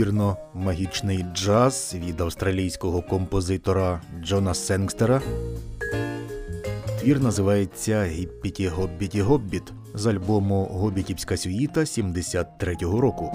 [0.00, 5.22] неймовірно магічний джаз від австралійського композитора Джона Сенгстера.
[7.00, 9.62] Твір називається Гіппіті Гоббіті Гоббіт
[9.94, 13.32] з альбому Гобітівська сюїта 73-го року.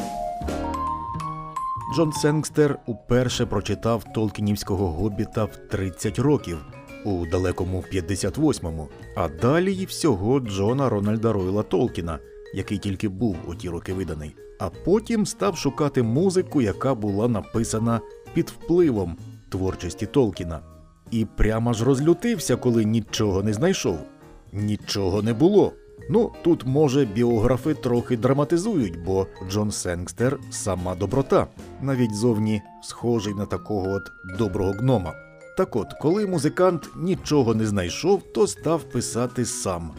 [1.96, 6.58] Джон Сенгстер уперше прочитав Толкінівського гобіта в 30 років
[7.06, 12.20] у далекому 58-му, а далі всього Джона Рональда Ройла Толкіна,
[12.54, 14.36] який тільки був у ті роки виданий.
[14.60, 18.02] А потім став шукати музику, яка була написана
[18.34, 19.18] під впливом
[19.50, 20.60] творчості Толкіна.
[21.12, 23.98] І прямо ж розлютився, коли нічого не знайшов.
[24.54, 25.74] Нічого не було.
[26.10, 31.48] Ну, тут, може, біографи трохи драматизують, бо Джон Сенгстер сама доброта,
[31.82, 35.14] навіть зовні схожий на такого от доброго гнома.
[35.58, 39.92] Так от, коли музикант нічого не знайшов, то став писати сам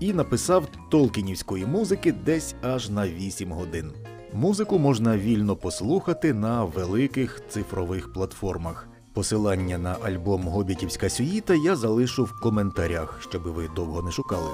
[0.00, 3.92] і написав толкінівської музики десь аж на 8 годин.
[4.34, 8.88] Музику можна вільно послухати на великих цифрових платформах.
[9.14, 14.50] Посилання на альбом Гобітівська сюїта я залишу в коментарях, щоб ви довго не шукали.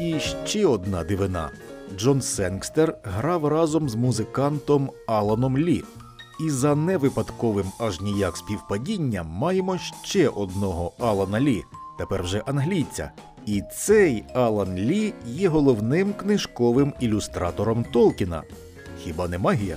[0.00, 1.50] І ще одна дивина:
[1.96, 5.84] Джон Сенгстер грав разом з музикантом Аланом Лі.
[6.40, 11.64] І за невипадковим аж ніяк співпадінням маємо ще одного Алана Лі,
[11.98, 13.10] тепер вже англійця.
[13.46, 18.42] І цей Алан Лі є головним книжковим ілюстратором Толкіна.
[19.04, 19.76] Хіба не магія?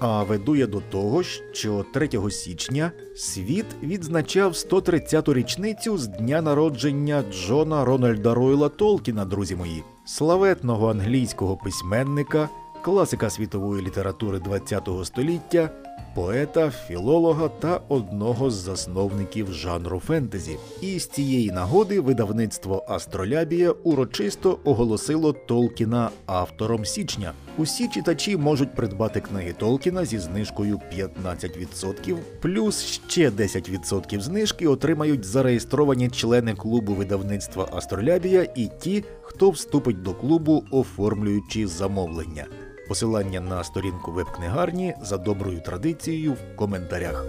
[0.00, 7.24] А веду я до того, що 3 січня світ відзначав 130-ту річницю з дня народження
[7.32, 12.48] Джона Рональда Ройла Толкіна, друзі мої, славетного англійського письменника,
[12.82, 15.70] класика світової літератури ХХ століття,
[16.14, 20.56] поета, філолога та одного з засновників жанру фентезі.
[20.80, 27.32] І з цієї нагоди видавництво Астролябія урочисто оголосило Толкіна автором січня.
[27.58, 36.08] Усі читачі можуть придбати книги Толкіна зі знижкою 15%, плюс ще 10% знижки отримають зареєстровані
[36.08, 42.46] члени клубу видавництва Астролябія і ті, хто вступить до клубу, оформлюючи замовлення.
[42.88, 47.26] Посилання на сторінку веб-книгарні за доброю традицією в коментарях.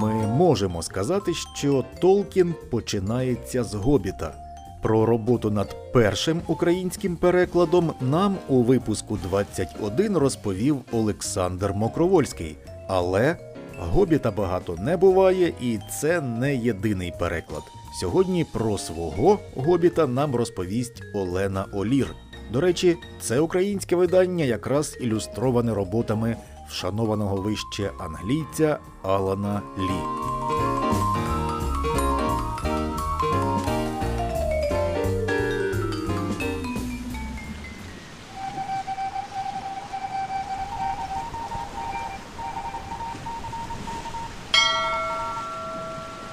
[0.00, 4.34] Ми можемо сказати, що Толкін починається з Гобіта.
[4.82, 12.56] Про роботу над першим українським перекладом нам у випуску 21 розповів Олександр Мокровольський.
[12.88, 13.36] Але
[13.78, 17.62] Гобіта багато не буває, і це не єдиний переклад.
[18.00, 22.06] Сьогодні про свого Гобіта нам розповість Олена Олір.
[22.52, 26.36] До речі, це українське видання якраз ілюстроване роботами
[26.68, 30.22] вшанованого вище англійця Алана Лі.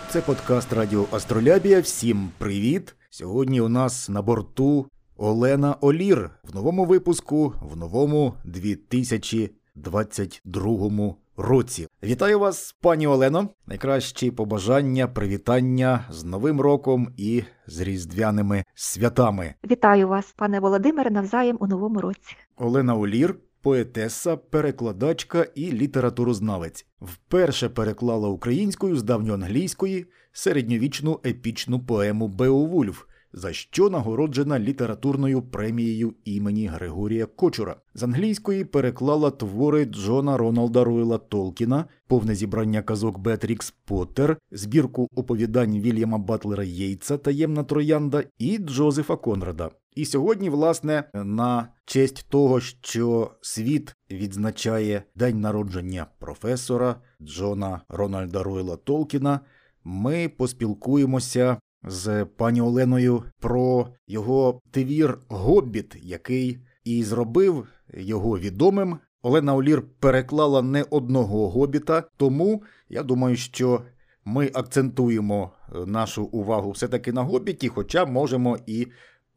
[0.10, 1.82] Це подкаст Радіо Астролябія.
[1.82, 2.96] Всім привіт!
[3.10, 4.86] Сьогодні у нас на борту
[5.22, 11.88] Олена Олір в новому випуску в новому 2022 році.
[12.04, 13.50] Вітаю вас, пані Олено.
[13.68, 19.54] Найкращі побажання, привітання з Новим роком і з різдвяними святами.
[19.72, 22.36] Вітаю вас, пане Володимире, навзаєм у новому році.
[22.58, 23.36] Олена Олір.
[23.62, 33.04] Поетеса, перекладачка і літературознавець вперше переклала українською з давньоанглійської середньовічну епічну поему Беовульф
[33.34, 37.76] за що нагороджена літературною премією імені Григорія Кочура.
[37.94, 45.80] З англійської переклала твори Джона Роналда Ройла Толкіна, повне зібрання казок Бетрікс Поттер, збірку оповідань
[45.80, 49.70] Вільяма Батлера Єйца Таємна Троянда і Джозефа Конрада.
[49.96, 58.76] І сьогодні, власне, на честь того, що світ відзначає день народження професора Джона Рональда Ройла
[58.76, 59.40] Толкіна,
[59.84, 69.00] ми поспілкуємося з пані Оленою про його твір Гоббіт, який і зробив його відомим.
[69.22, 73.82] Олена Олір переклала не одного гобіта, тому я думаю, що
[74.26, 75.52] ми акцентуємо
[75.86, 78.88] нашу увагу все-таки на гобіті, хоча можемо і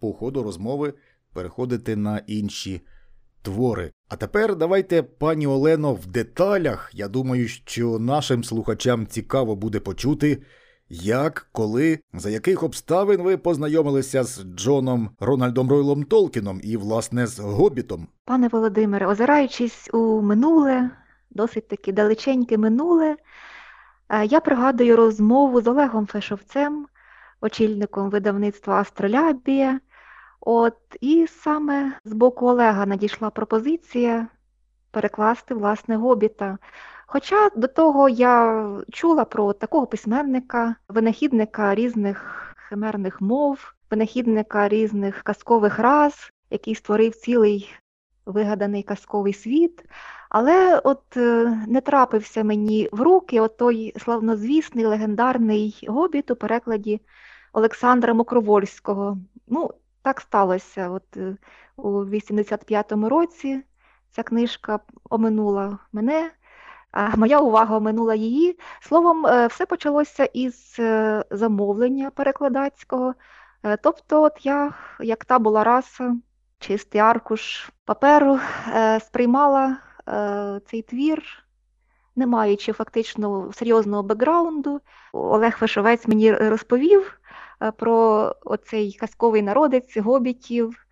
[0.00, 0.94] по ходу розмови
[1.32, 2.80] переходити на інші
[3.42, 3.92] твори.
[4.08, 6.90] А тепер давайте, пані Олено, в деталях.
[6.94, 10.42] Я думаю, що нашим слухачам цікаво буде почути.
[10.94, 17.38] Як, коли, за яких обставин ви познайомилися з Джоном Рональдом Ройлом Толкіном і, власне, з
[17.38, 18.08] Гобітом?
[18.24, 20.90] Пане Володимире, озираючись у минуле,
[21.30, 23.16] досить таки далеченьке минуле,
[24.08, 26.86] е, я пригадую розмову з Олегом Фешовцем,
[27.40, 29.80] очільником видавництва Астролябія.
[30.40, 34.28] От, І саме з боку Олега надійшла пропозиція
[34.90, 36.58] перекласти власне гобіта.
[37.12, 45.78] Хоча до того я чула про такого письменника, винахідника різних химерних мов, винахідника різних казкових
[45.78, 47.70] раз, який створив цілий
[48.26, 49.84] вигаданий казковий світ.
[50.30, 57.00] Але от е, не трапився мені в руки от той славнозвісний легендарний гобіт у перекладі
[57.52, 59.18] Олександра Мокровольського.
[59.48, 59.70] Ну,
[60.02, 60.90] так сталося.
[60.90, 61.36] От е,
[61.76, 63.62] у 85-му році
[64.10, 64.80] ця книжка
[65.10, 66.30] оминула мене,
[66.92, 68.58] моя увага оминула її.
[68.80, 73.14] Словом, е, все почалося із е, замовлення перекладацького.
[73.62, 76.16] Е, Тобто, от я, як та була раса,
[76.58, 78.38] чистий аркуш паперу,
[79.00, 79.76] сприймала
[80.66, 81.22] цей твір,
[82.16, 84.80] не маючи фактично серйозного бекграунду.
[85.12, 87.20] Олег Вишовець мені розповів
[87.76, 90.86] про оцей казковий народець гобітів,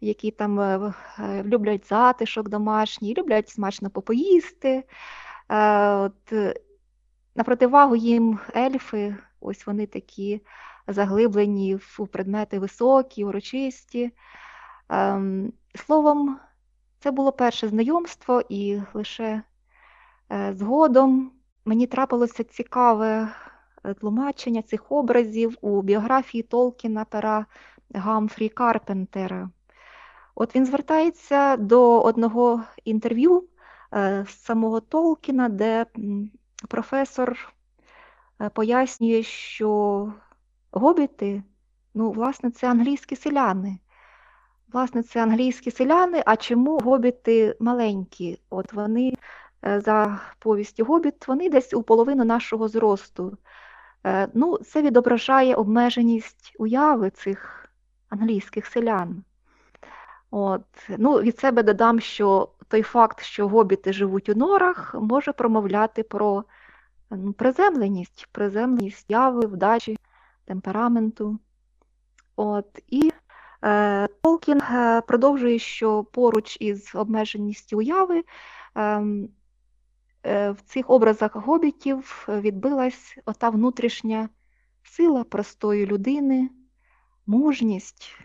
[0.00, 0.92] які там
[1.44, 4.84] люблять затишок домашній, люблять смачно попоїсти.
[5.52, 6.54] Е, От, е,
[7.34, 10.40] на противагу їм ельфи, ось вони такі
[10.88, 14.12] заглиблені в предмети високі, урочисті.
[14.88, 16.38] Ем, Словом,
[17.00, 19.42] це було перше знайомство, і лише
[20.32, 21.32] е, згодом
[21.64, 23.28] мені трапилося цікаве
[24.00, 27.46] тлумачення цих образів у біографії Толкіна пера
[27.94, 29.50] Гамфрі Карпентера.
[30.34, 33.48] От він звертається до одного інтерв'ю
[34.26, 35.86] самого Толкіна, де
[36.68, 37.52] професор
[38.40, 40.12] е, пояснює, що
[40.72, 41.42] гобіти,
[41.94, 43.78] ну, власне, це англійські селяни.
[44.72, 48.40] Власне, це англійські селяни, а чому гобіти маленькі?
[48.50, 49.14] От вони,
[49.64, 53.38] е, за повістю гобіт, вони десь у половину нашого зросту.
[54.06, 57.68] Е, Ну, це відображає обмеженість уяви цих
[58.08, 59.24] англійських селян.
[60.34, 60.64] От.
[60.98, 66.44] Ну, від себе додам, що той факт, що гобіти живуть у норах, може промовляти про
[67.10, 69.98] ну, приземленість, приземленість яви, вдачі,
[70.44, 71.38] темпераменту.
[72.36, 72.82] От.
[72.86, 73.12] І
[73.64, 78.24] е, Толкін е, продовжує, що поруч із обмеженістю уяви
[78.74, 79.28] ем,
[80.26, 84.28] е, в цих образах гобітів відбилась ота внутрішня
[84.82, 86.50] сила простої людини,
[87.26, 88.22] мужність.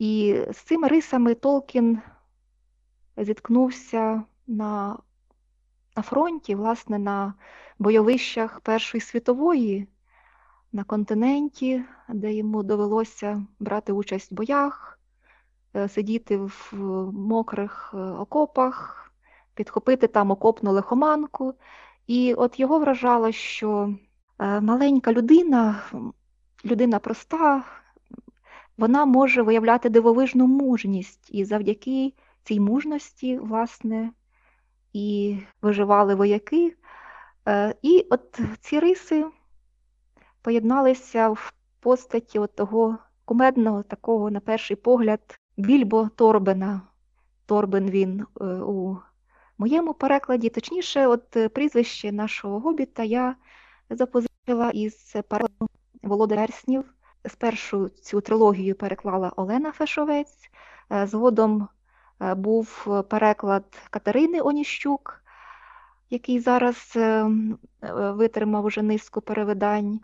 [0.00, 2.02] І з цими рисами Толкін
[3.16, 4.98] зіткнувся на,
[5.96, 7.34] на фронті, власне, на
[7.78, 9.88] бойовищах Першої світової,
[10.72, 14.98] на континенті, де йому довелося брати участь в боях,
[15.76, 16.72] е, сидіти в
[17.12, 19.12] мокрих е, окопах,
[19.54, 21.54] підхопити там окопну лихоманку.
[22.06, 23.94] І от його вражало, що
[24.38, 25.82] е, маленька людина,
[26.64, 27.64] людина проста,
[28.80, 32.12] вона може виявляти дивовижну мужність, і завдяки
[32.42, 34.10] цій мужності, власне,
[34.92, 36.76] і виживали вояки.
[37.48, 39.26] Е, І от ці риси
[40.42, 45.20] поєдналися в постаті от того кумедного, такого, на перший погляд,
[45.56, 46.80] Більбо Торбена.
[47.46, 48.98] Торбен він е, у
[49.58, 53.36] моєму перекладі, точніше, от е, прізвище нашого гобіта я
[53.90, 55.68] запозичила із перекладу
[56.02, 56.84] Володар Верснів.
[57.28, 60.50] Спершу цю трилогію переклала Олена Фешовець,
[60.92, 61.68] е, згодом
[62.20, 65.22] е, був переклад Катерини Оніщук,
[66.10, 67.26] який зараз е,
[67.90, 70.00] витримав уже низку перевидань.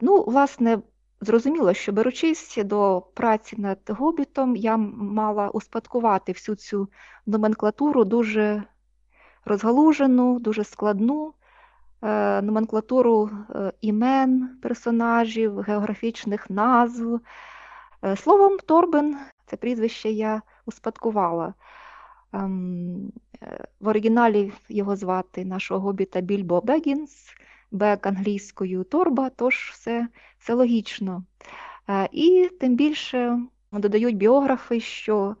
[0.00, 0.78] Ну, власне,
[1.20, 6.88] зрозуміло, що беручись до праці над Гобітом, я мала успадкувати всю цю
[7.26, 8.64] номенклатуру дуже
[9.44, 11.34] розгалужену, дуже складну,
[12.42, 17.20] номенклатуру е, імен персонажів, географічних назв.
[18.04, 19.16] Е, Словом, Торбен,
[19.46, 21.54] це прізвище я успадкувала.
[22.32, 27.34] Ем, е, В оригіналі його звати нашого гобіта Більбо Бегінс,
[27.70, 31.24] Бек англійською торба, тож все, все логічно.
[31.88, 33.38] Е, І тим більше
[33.72, 35.36] додають біографи, що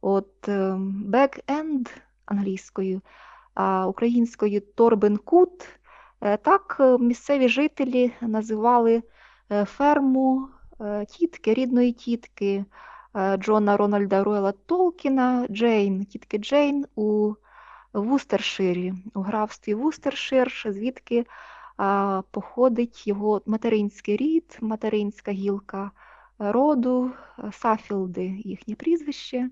[0.00, 0.48] от
[0.88, 1.90] бек-енд
[2.26, 3.00] англійською,
[3.54, 5.77] а українською торбен кут, е,
[6.20, 9.02] так е, місцеві жителі називали
[9.50, 10.48] е, ферму
[10.80, 12.64] е, тітки, рідної тітки
[13.16, 17.32] е, Джона Рональда Ройла Толкіна, Джейн, тітки Джейн у
[17.92, 21.26] Вустерширі, у графстві Вустершир, звідки
[22.30, 25.90] походить його материнський рід, материнська гілка
[26.38, 29.50] роду, е, Сафілди їхнє прізвище.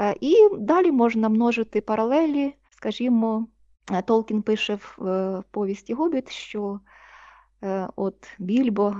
[0.00, 2.54] Е, І далі можна множити паралелі.
[2.70, 3.53] Скажімо, е,
[4.04, 6.80] Толкін пише в е, повісті Гобіт, що
[7.62, 8.96] е, от Більбо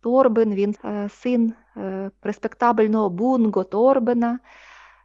[0.00, 4.38] Торбен, він е, син е, респектабельного Бунго Торбена,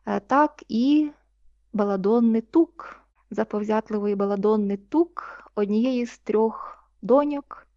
[0.09, 1.11] Е, так і
[1.73, 7.67] Беладонни Тук, заповзятливий Беладонни Тук, однієї з трьох доньок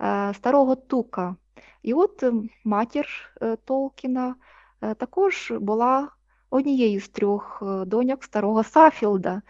[0.00, 1.36] е, старого Тука.
[1.82, 2.32] І от е,
[2.64, 3.06] матір
[3.42, 4.34] е, Толкіна
[4.80, 6.08] е, також була
[6.50, 9.42] однією з трьох е, доньок старого Сафілда.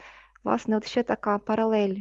[0.44, 1.96] Власне, от ще така паралель.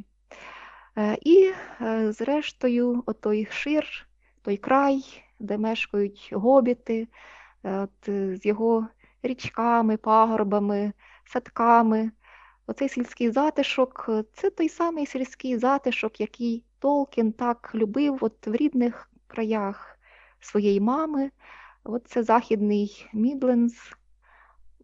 [0.97, 4.07] Е, І, е, зрештою, отой шир,
[4.41, 7.07] той край, де мешкають гобіти,
[7.63, 8.87] е, от, з його
[9.23, 10.93] річками, пагорбами,
[11.25, 12.11] садками.
[12.67, 19.11] Оцей сільський затишок це той самий сільський затишок, який Толкін так любив от в рідних
[19.27, 19.99] краях
[20.39, 21.31] своєї мами.
[21.83, 23.93] От це західний Мідлендс,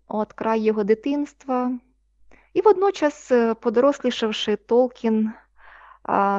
[0.08, 1.80] от край його дитинства.
[2.54, 5.32] І водночас, е, подорослішавши, Толкін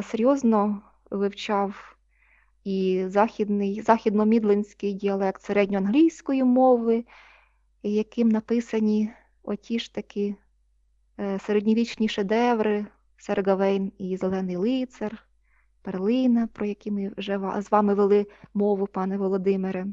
[0.03, 1.97] серйозно вивчав
[2.65, 7.05] і західний, західно-мідлендський діалект середньоанглійської мови,
[7.83, 9.11] яким написані
[9.43, 10.35] оті ж таки
[11.21, 12.87] е, середньовічні шедеври
[13.17, 15.27] Сергавейн і Зелений лицар,
[15.83, 19.87] Перлина, про які ми вже з вами вели мову, пане Володимире.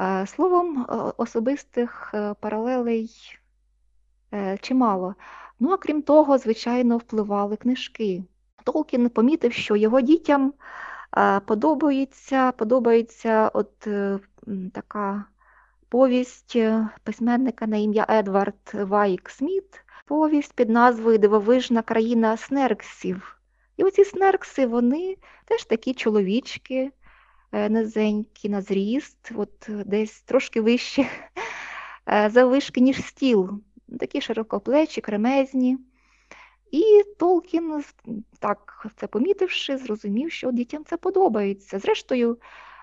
[0.00, 3.10] Е, Словом, особистих е, паралелей
[4.60, 5.14] чимало.
[5.60, 8.24] Ну, а крім того, звичайно, впливали книжки.
[8.64, 10.52] Толкін помітив, що його дітям
[11.16, 14.18] е, подобається, подобається от е,
[14.72, 15.24] така
[15.88, 23.38] повість е, письменника на ім'я Едвард Вайк Сміт, повість під назвою Дивовижна країна снерксів.
[23.76, 26.90] І оці снеркси, вони теж такі чоловічки,
[27.52, 31.06] е, низенькі на зріст, от е, десь трошки вище
[32.12, 33.60] е, заввишки, ніж стіл,
[33.94, 35.78] такі широкоплечі, кремезні.
[36.70, 37.84] І Толкін,
[38.38, 41.78] так це помітивши, зрозумів, що дітям це подобається.
[41.78, 42.38] Зрештою,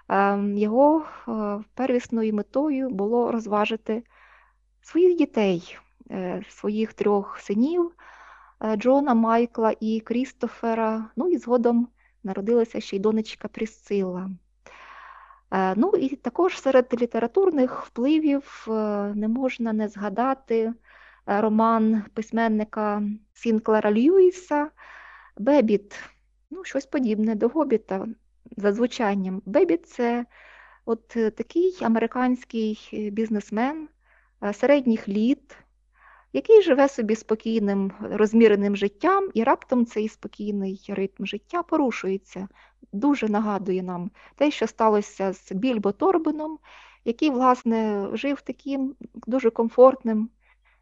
[0.10, 1.32] ем, його е,
[1.74, 4.04] первісною метою було розважити
[4.82, 5.78] своїх дітей,
[6.12, 7.92] е, своїх трьох синів
[8.64, 11.06] е, Джона, Майкла і Крістофера.
[11.16, 11.88] Ну і згодом
[12.24, 14.30] народилася ще й донечка Прісцила.
[15.52, 18.72] Е, Ну і також серед літературних впливів е,
[19.16, 20.74] не можна не згадати е,
[21.26, 24.70] роман письменника Сінклера Льюіса
[25.38, 25.96] Бебіт.
[26.52, 28.08] Ну, щось подібне до Гобіта
[28.58, 29.42] за звучанням.
[29.46, 30.26] Бебіт це
[30.86, 33.88] от е, такий американський е, бізнесмен
[34.44, 35.58] е, середніх літ,
[36.34, 42.48] який живе собі спокійним, розміреним життям, і раптом цей спокійний ритм життя порушується.
[42.94, 46.60] Дуже нагадує нам те, що сталося з Більбо Торбином,
[47.06, 48.96] який, власне, жив таким
[49.28, 50.30] дуже комфортним,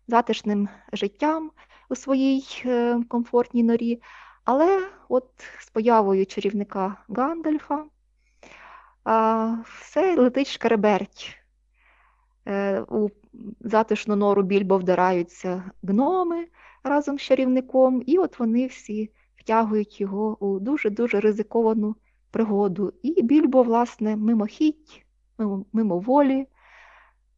[0.10, 1.52] затишним життям
[1.90, 4.02] у своїй е, комфортній норі.
[4.46, 7.86] Але от з появою чарівника Гандальфа
[9.64, 11.38] все летить шкереберть.
[12.48, 13.10] Е, У
[13.60, 16.48] затишну нору Більбо вдираються гноми
[16.84, 21.96] разом з чарівником, і от вони всі втягують його у дуже-дуже ризиковану
[22.32, 22.94] пригоду.
[23.04, 25.06] І Більбо, власне, мимохідь,
[25.38, 26.48] мимо, мимоволі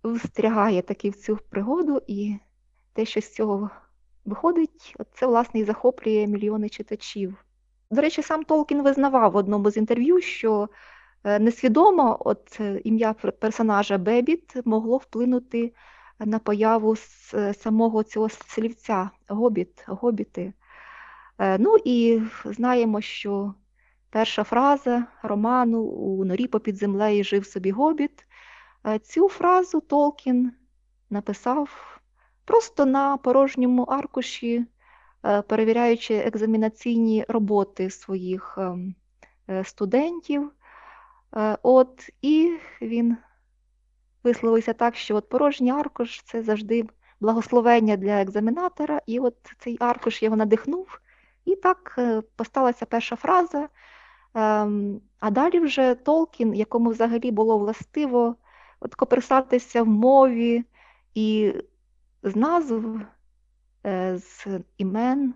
[0.04, 2.36] встрягає таки в цю пригоду, і
[2.94, 3.70] те, що з цього
[4.26, 7.46] виходить, це, власне, і захоплює мільйони читачів.
[7.92, 10.70] До речі, сам Толкін визнавав в одному з інтерв'ю, що
[11.24, 15.74] е, несвідомо от е, ім'я персонажа Бебіт могло вплинути
[16.20, 16.96] на появу
[17.34, 20.54] е, самого цього слівця Гобіт, гобіти.
[21.60, 23.54] Ну і знаємо, що
[24.10, 28.26] перша фраза роману у норі попід землею жив собі гобіт.
[29.02, 30.52] Цю фразу Толкін
[31.10, 32.00] написав
[32.46, 34.66] просто на порожньому аркуші,
[35.26, 38.96] е, перевіряючи екзамінаційні роботи своїх ем,
[39.50, 40.52] е, студентів.
[41.36, 43.18] Е, От, і він
[44.24, 46.86] висловився так, що от порожній аркуш це завжди
[47.20, 51.00] благословення для екзаменатора, і от цей аркуш його надихнув,
[51.46, 53.70] і так е, посталася перша фраза.
[55.20, 58.36] А далі вже Толкін, якому взагалі було властиво
[58.80, 60.64] от коперсатися в мові
[61.14, 61.54] і
[62.24, 63.02] з назв,
[63.86, 64.48] е, з
[64.78, 65.34] імен,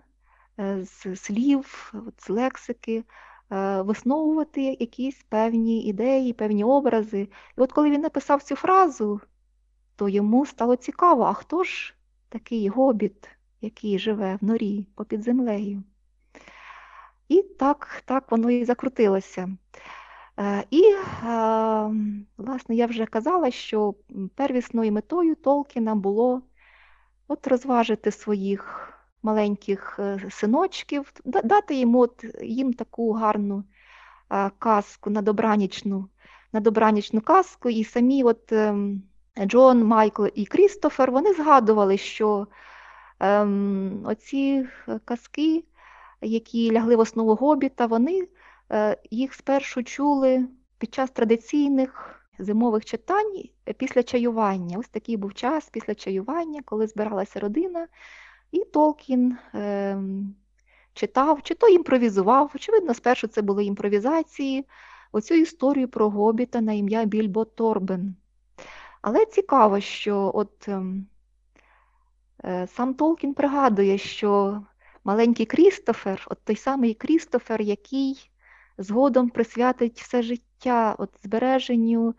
[0.60, 3.04] е, з слів, з лексики,
[3.50, 7.28] е, висновувати якісь певні ідеї, певні образи.
[7.58, 9.20] І от коли він написав цю фразу,
[9.96, 11.94] то йому стало цікаво, а хто ж
[12.28, 13.28] такий гобіт,
[13.60, 15.82] який живе в норі попід землею?
[17.28, 19.56] І так, так воно і закрутилося.
[20.70, 20.94] І,
[22.36, 23.94] власне, я вже казала, що
[24.34, 26.42] первісною метою Толкіна було
[27.28, 28.92] от розважити своїх
[29.22, 33.64] маленьких е, синочків, дати їм, от, їм таку гарну
[34.30, 36.08] е, казку на добранічну,
[36.52, 39.02] на добранічну казку, і самі от ем,
[39.46, 42.46] Джон, Майкл і Крістофер вони згадували, що
[43.20, 45.64] ем, оці е, казки,
[46.20, 48.28] які лягли в основу Гобіта, вони
[49.10, 54.78] їх спершу чули під час традиційних зимових читань е, після чаювання.
[54.78, 57.88] Ось такий був час після чаювання, коли збиралася родина,
[58.52, 60.34] і Толкін ем,
[60.94, 62.50] читав, чи то імпровізував.
[62.54, 64.66] Очевидно, спершу це були імпровізації,
[65.12, 68.16] оцю історію про Гобіта на ім'я Більбо Торбен.
[69.02, 71.06] Але цікаво, що от ем,
[72.44, 74.62] е, сам Толкін пригадує, що
[75.04, 78.30] маленький Крістофер, от той самий Крістофер, який
[78.78, 80.45] згодом присвятить все життя
[80.98, 82.14] от збереженню,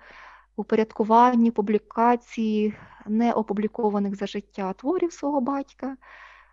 [0.56, 2.74] упорядкуванню, публікації
[3.06, 5.98] неопублікованих за життя творів свого батька.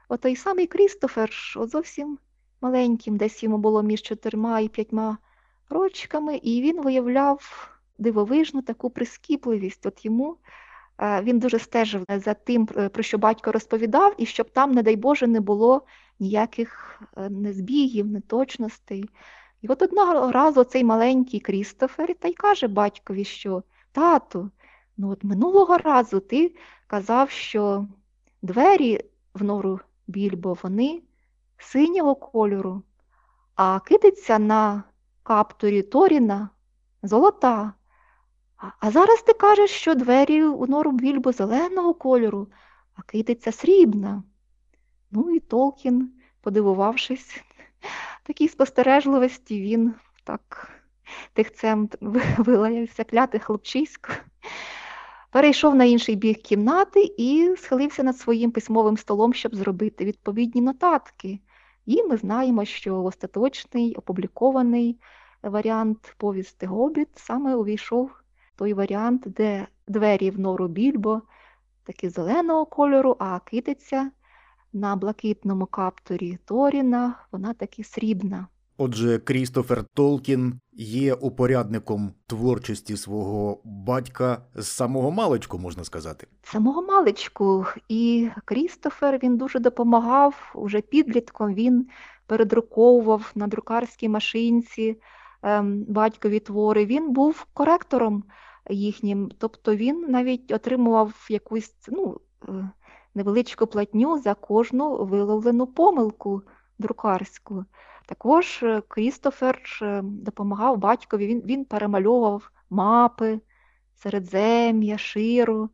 [0.08, 2.18] От той самий Крістофер, от зовсім
[2.60, 5.18] маленьким, десь йому було між чотирма і п'ятьма
[5.70, 9.86] рочками, і він виявляв дивовижну таку прискіпливість.
[9.86, 10.36] От йому
[10.98, 14.82] е, він дуже стежив за тим, е, про що батько розповідав, і щоб там, не
[14.82, 15.82] дай Боже, не було
[16.20, 19.10] ніяких е, незбігів, неточностей.
[19.64, 24.50] І от одного разу цей маленький Крістофер та й каже батькові, що тату,
[24.96, 26.54] ну от минулого разу ти
[26.86, 27.86] казав, що
[28.42, 29.00] двері
[29.34, 31.02] в нору більбо, вони
[31.58, 32.82] синього кольору,
[33.54, 34.82] а китиця на
[35.22, 36.48] каптурі Торіна
[37.02, 37.72] золота.
[38.80, 42.48] А, зараз ти кажеш, що двері у нору більбо зеленого кольору,
[42.94, 44.22] а китиця срібна.
[45.10, 47.42] Ну і Толкін, подивувавшись,
[48.24, 50.70] такій спостережливості, він так
[51.32, 51.88] тихцем
[52.38, 54.12] вилаявся кляте хлопчисько,
[55.30, 61.40] перейшов на інший бік кімнати і схилився над своїм письмовим столом, щоб зробити відповідні нотатки.
[61.86, 64.98] І ми знаємо, що остаточний опублікований
[65.42, 68.10] варіант повісти Гобіт саме увійшов
[68.56, 71.22] той варіант, де двері в нору більбо
[71.84, 74.10] такі зеленого кольору, а китиця
[74.74, 78.46] на блакитному каптурі Торіна, вона таки срібна.
[78.76, 86.26] Отже, Крістофер Толкін є упорядником творчості свого батька з самого маличку, можна сказати.
[86.42, 87.66] Самого маличку.
[87.88, 91.54] І Крістофер він дуже допомагав уже підлітком.
[91.54, 91.86] Він
[92.26, 95.00] передруковував на друкарській машинці
[95.42, 96.86] ем, батькові твори.
[96.86, 98.24] Він був коректором
[98.70, 102.70] їхнім, тобто він навіть отримував якусь ну, е,
[103.14, 106.42] невеличку платню за кожну виловлену помилку
[106.78, 107.64] друкарську.
[108.06, 113.40] Також е, Крістофер е, допомагав батькові, він він перемальовував мапи,
[113.94, 115.70] середзем'я, ширу.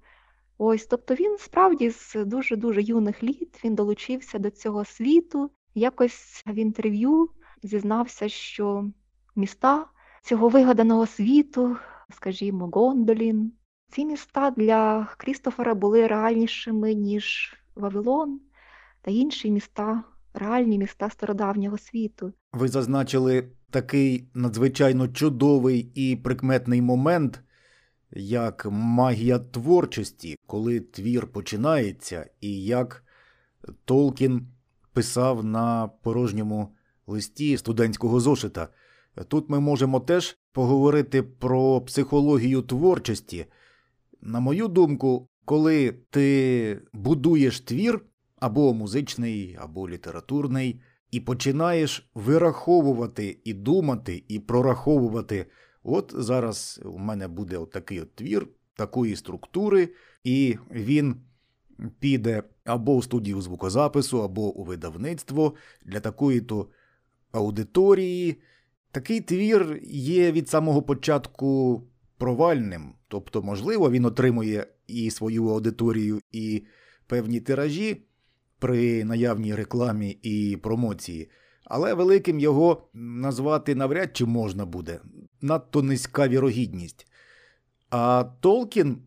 [0.59, 5.51] Ось, Тобто він справді з дуже-дуже юних літ він долучився до цього світу.
[5.75, 7.31] Якось в інтерв'ю
[7.63, 8.91] зізнався, що
[9.37, 9.87] міста
[10.23, 11.77] цього вигаданого світу,
[12.11, 13.53] скажімо, Гондолін,
[13.91, 18.41] ці міста для Крістофера були реальнішими, ніж Вавилон
[19.03, 20.03] та інші міста
[20.35, 22.33] реальні міста стародавнього світу.
[22.53, 27.41] Ви зазначили такий надзвичайно чудовий і прикметний момент,
[28.11, 33.05] як магія творчості, коли твір починається, і як
[33.85, 34.47] Толкін
[34.93, 36.69] писав на порожньому
[37.07, 38.69] листі студентського зошита.
[39.29, 43.47] Тут ми можемо теж поговорити про психологію творчості.
[44.23, 48.05] На мою думку, коли ти будуєш твір,
[48.37, 50.81] або музичний, або літературний,
[51.11, 55.47] і починаєш вираховувати і думати, і прораховувати.
[55.83, 59.89] От зараз у мене буде отакий от твір, такої структури,
[60.25, 61.17] і він
[61.99, 65.55] піде або у студію звукозапису, або у видавництво
[65.85, 66.69] для такої-то
[67.33, 68.41] аудиторії.
[68.93, 71.83] Такий твір є від самого початку
[72.21, 76.65] провальним, тобто, можливо, він отримує і свою аудиторію, і
[77.07, 78.03] певні тиражі,
[78.59, 81.31] при наявній рекламі і промоції,
[81.65, 85.01] але великим його назвати навряд чи можна буде
[85.41, 87.07] надто низька вірогідність.
[87.91, 88.99] А Толкін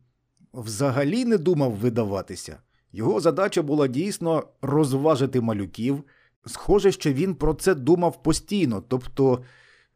[0.54, 2.58] взагалі не думав видаватися.
[2.92, 6.04] Його задача була дійсно розважити малюків.
[6.46, 9.44] Схоже, що він про це думав постійно, тобто,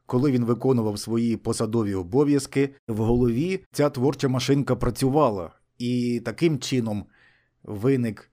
[0.07, 7.05] коли він виконував свої посадові обов'язки, в голові ця творча машинка працювала, і таким чином
[7.63, 8.31] виник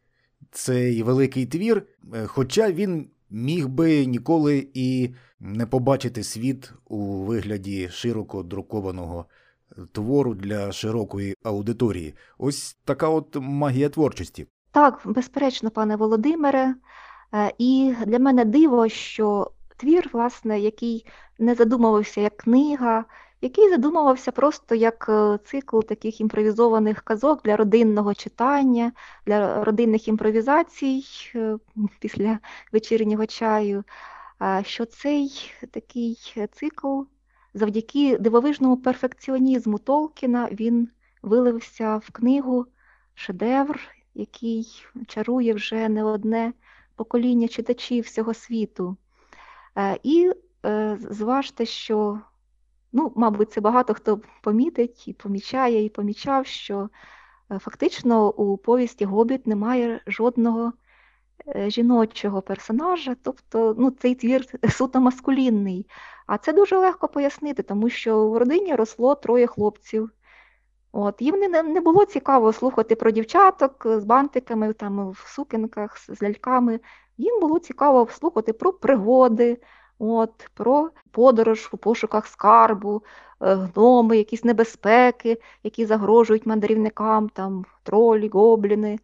[0.50, 5.10] цей великий твір, е, хоча він міг би ніколи і
[5.40, 9.26] не побачити світ у вигляді широко друкованого
[9.92, 12.14] твору для широкої аудиторії.
[12.38, 14.46] Ось така от магія творчості.
[14.72, 16.74] Так, безперечно, пане Володимире.
[17.34, 19.50] Е, і для мене диво, що
[19.84, 21.06] твір, власне, який
[21.38, 23.04] не задумувався як книга,
[23.40, 28.92] який задумувався просто як е, цикл таких імпровізованих казок для родинного читання,
[29.26, 31.58] для родинних імпровізацій е,
[32.00, 32.38] після
[32.72, 33.84] вечірнього чаю.
[34.62, 37.02] Що цей такий цикл
[37.54, 40.88] завдяки дивовижному перфекціонізму Толкіна він
[41.22, 42.66] вилився в книгу
[43.14, 43.80] шедевр,
[44.14, 46.52] який чарує вже не одне
[46.96, 48.96] покоління читачів всього світу.
[49.78, 50.32] Е, І
[50.66, 52.20] е, зважте, що,
[52.92, 56.88] ну, мабуть, це багато хто помітить і помічає, і помічав, що
[57.50, 60.72] е, фактично у повісті Гобіт немає жодного
[61.66, 65.86] жіночого персонажа, тобто ну, цей твір суто маскулінний.
[66.26, 70.10] А це дуже легко пояснити, тому що в родині росло троє хлопців.
[70.92, 76.22] От, їм не, не було цікаво слухати про дівчаток з бантиками, там, в сукенках, з
[76.22, 76.80] ляльками.
[77.18, 79.58] Їм було цікаво слухати про пригоди,
[79.98, 83.02] от, про подорож у пошуках скарбу,
[83.40, 88.98] е, гноми, якісь небезпеки, які загрожують мандрівникам, там, тролі, гобліни.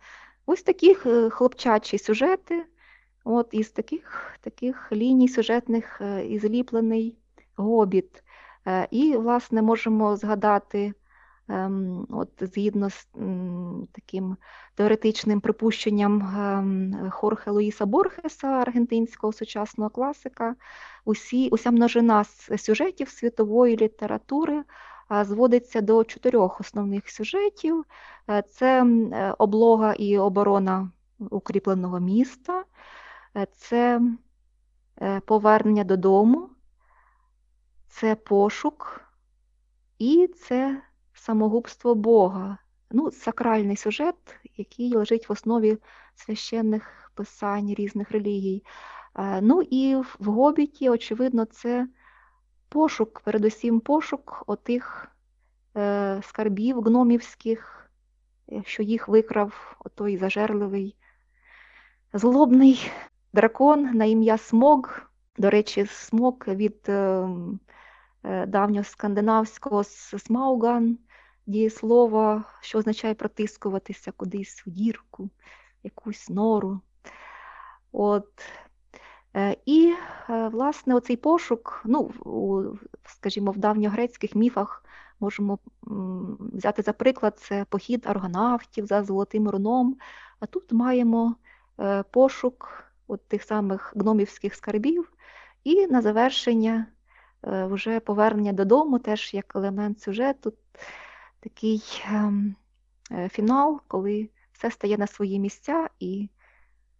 [0.46, 2.64] Ось такі е, хлопчачі сюжети.
[3.25, 7.18] От, із таких, таких ліній сюжетних е, і зліплений
[7.57, 8.23] гобіт.
[8.90, 10.94] І, власне, можемо згадати.
[11.51, 13.09] Ем, От згідно з
[13.93, 14.37] таким
[14.75, 20.55] теоретичним припущенням ем, Хорхе Луїса Борхеса, аргентинського сучасного класика,
[21.05, 22.25] усі, уся множина
[22.59, 24.65] сюжетів світової літератури
[25.23, 27.85] зводиться до чотирьох основних сюжетів:
[28.31, 32.65] Е, це е, облога і оборона укріпленого міста,
[33.37, 34.01] е, це
[35.27, 36.49] повернення додому,
[37.89, 39.01] це пошук
[39.99, 40.83] і це
[41.21, 42.59] самогубство Бога.
[42.91, 44.17] Ну, сакральний сюжет,
[44.57, 45.79] який лежить в основі
[46.15, 48.65] священних писань різних релігій.
[49.15, 51.89] Е, Ну і в Гобіті, очевидно, це
[52.69, 55.09] пошук, передусім пошук отих
[55.77, 57.91] е, скарбів гномівських,
[58.53, 60.97] е, що їх викрав отой зажерливий
[62.13, 62.91] злобний
[63.33, 65.01] дракон на ім'я Смог.
[65.39, 67.29] До речі, смог від е,
[68.23, 70.99] е, давньоскандинавського смауган,
[71.51, 75.31] дієслова, що означає протискуватися кудись у дірку,
[75.83, 76.81] якусь нору.
[77.93, 78.29] От.
[79.37, 79.95] Е, І,
[80.31, 82.63] е, власне, оцей пошук, ну, у,
[83.05, 84.85] скажімо, в давньогрецьких міфах
[85.21, 85.59] можемо
[86.39, 89.97] взяти за приклад це похід аргонавтів за Золотим руном.
[90.41, 91.35] А тут маємо
[91.81, 95.13] е, пошук от тих самих гномівських скарбів,
[95.65, 96.87] і на завершення
[97.43, 100.53] вже повернення додому, теж як елемент сюжету,
[101.40, 102.55] такий ем,
[103.11, 106.29] е, фінал, коли все стає на свої місця, і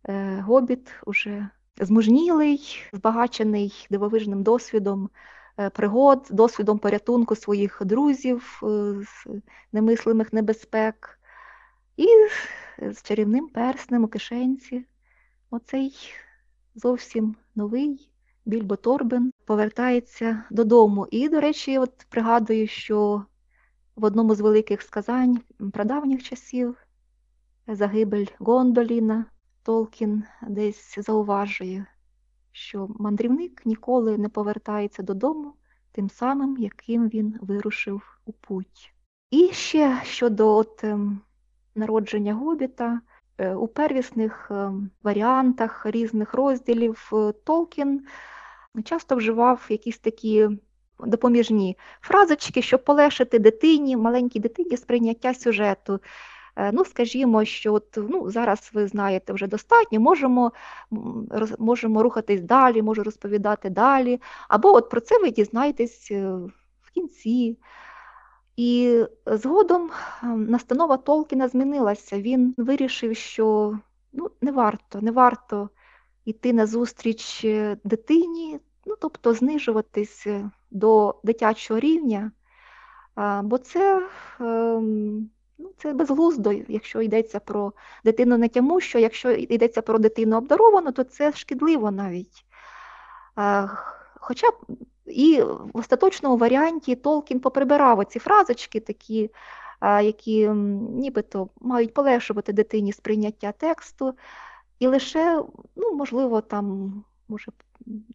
[0.09, 1.49] е, Гобіт уже
[1.81, 5.11] змужнілий, збагачений дивовижним досвідом
[5.59, 9.27] е, пригод, досвідом порятунку своїх друзів з
[9.73, 11.19] немислимих небезпек,
[11.97, 12.07] і
[12.91, 14.85] з чарівним перснем у кишенці.
[15.51, 15.95] Оцей
[16.75, 18.11] зовсім новий
[18.45, 21.07] Більбо Торбен повертається додому.
[21.11, 23.25] І, до речі, от пригадую, що
[24.01, 25.41] в одному з великих сказань
[25.73, 26.77] прадавніх часів
[27.67, 29.25] загибель Гондоліна
[29.63, 31.87] Толкін десь зауважує,
[32.53, 35.55] що мандрівник ніколи не повертається додому
[35.93, 38.95] тим самим, яким він вирушив у путь.
[39.31, 41.21] І ще щодо от, ем,
[41.75, 43.01] народження Гобіта,
[43.39, 48.07] е, у первісних ем, варіантах різних розділів е, Толкін
[48.85, 50.49] часто вживав якісь такі
[51.07, 56.01] допоміжні фразочки, щоб полегшити дитині, маленькій дитині сприйняття сюжету.
[56.57, 60.53] Е, Ну, скажімо, що от, ну, зараз ви знаєте вже достатньо, можемо,
[61.31, 64.21] роз- можемо рухатись далі, можу розповідати далі.
[64.49, 66.31] Або от про це ви дізнаєтесь е,
[66.83, 67.59] в кінці.
[68.57, 69.91] І згодом
[70.23, 72.21] ем, настанова Толкіна змінилася.
[72.21, 73.79] Він вирішив, що
[74.13, 75.71] ну, не варто, не варто
[76.25, 80.27] йти назустріч е, дитині, ну, тобто знижуватись
[80.71, 82.33] до дитячого рівня,
[83.43, 84.09] бо це,
[84.41, 87.73] ем, ну, це безглуздо, якщо йдеться про
[88.05, 92.45] дитину не тяму, що якщо йдеться про дитину обдаровану, то це шкідливо навіть.
[94.21, 94.47] Хоча
[95.07, 99.31] і в остаточному варіанті Толкін поприбирав оці фразочки, такі,
[99.83, 104.15] які нібито мають полегшувати дитині сприйняття тексту,
[104.79, 105.43] і лише,
[105.77, 106.95] ну, можливо, там,
[107.31, 107.53] може,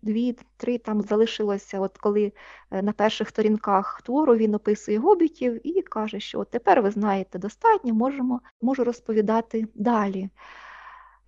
[0.02, 2.34] дві-три там залишилося, от коли
[2.72, 7.40] е, на перших сторінках твору він описує гобітів і каже, що от тепер ви знаєте
[7.40, 10.30] достатньо, можемо, можу розповідати далі.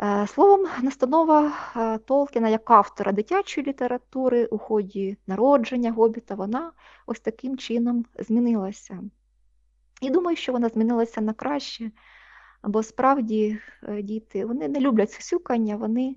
[0.02, 6.71] Е, Словом, настанова е, Толкіна як автора дитячої літератури у ході народження Гобіта, вона
[7.06, 9.04] ось таким чином змінилася.
[10.02, 11.91] І думаю, що вона змінилася на краще,
[12.63, 13.60] бо справді
[14.02, 16.15] діти вони не люблять сюсюкання, вони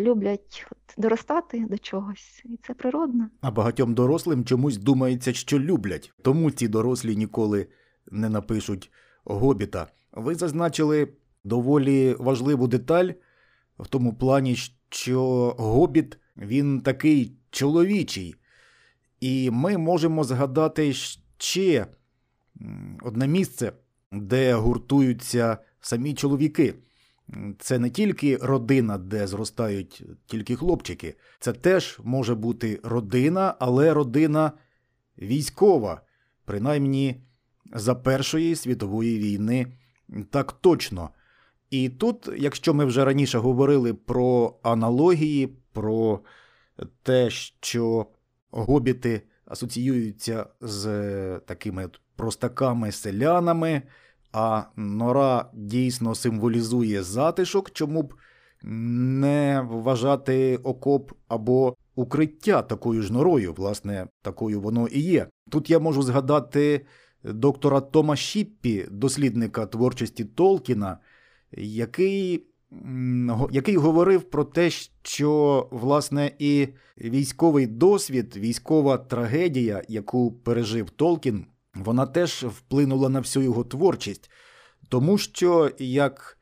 [0.00, 0.66] люблять
[0.98, 3.28] доростати до чогось, і це природно.
[3.40, 7.66] А багатьом дорослим чомусь думається, що люблять, тому ці дорослі ніколи
[8.10, 8.92] не напишуть
[9.24, 9.86] гобіта.
[10.12, 11.08] Ви зазначили
[11.44, 13.10] доволі важливу деталь
[13.78, 14.56] в тому плані,
[14.88, 18.34] що гобіт він такий чоловічий,
[19.20, 21.86] і ми можемо згадати ще
[23.02, 23.72] одне місце,
[24.12, 26.74] де гуртуються самі чоловіки.
[27.58, 34.52] Це не тільки родина, де зростають тільки хлопчики, це теж може бути родина, але родина
[35.18, 36.00] військова,
[36.44, 37.22] принаймні
[37.74, 39.66] за Першої світової війни
[40.30, 41.10] так точно.
[41.70, 46.20] І тут, якщо ми вже раніше говорили про аналогії, про
[47.02, 48.06] те, що
[48.50, 50.84] гобіти асоціюються з
[51.38, 53.82] такими простаками-селянами,
[54.32, 58.14] а нора дійсно символізує затишок, чому б
[58.62, 65.28] не вважати окоп або укриття такою ж норою, власне, такою воно і є.
[65.50, 66.86] Тут я можу згадати
[67.24, 70.98] доктора Тома Шіппі, дослідника творчості Толкіна,
[71.52, 72.46] який,
[73.50, 74.70] який говорив про те,
[75.02, 83.44] що власне і військовий досвід, військова трагедія, яку пережив Толкін, вона теж вплинула на всю
[83.44, 84.30] його творчість.
[84.88, 86.38] Тому що, як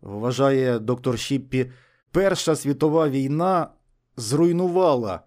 [0.00, 1.70] вважає доктор Шіппі,
[2.12, 3.70] Перша світова війна
[4.16, 5.20] зруйнувала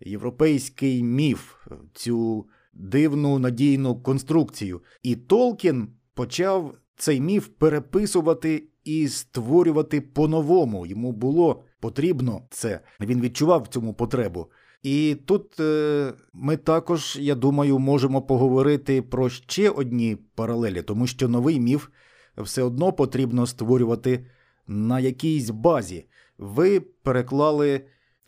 [0.00, 1.54] європейський міф,
[1.94, 4.80] цю дивну надійну конструкцію.
[5.02, 10.86] І Толкін почав цей міф переписувати і створювати по-новому.
[10.86, 12.80] Йому було потрібно це.
[13.00, 14.46] Він відчував цьому потребу.
[14.82, 21.28] І тут е, ми також, я думаю, можемо поговорити про ще одні паралелі, тому що
[21.28, 21.88] новий міф
[22.36, 24.26] все одно потрібно створювати
[24.66, 26.06] на якійсь базі.
[26.38, 27.80] Ви переклали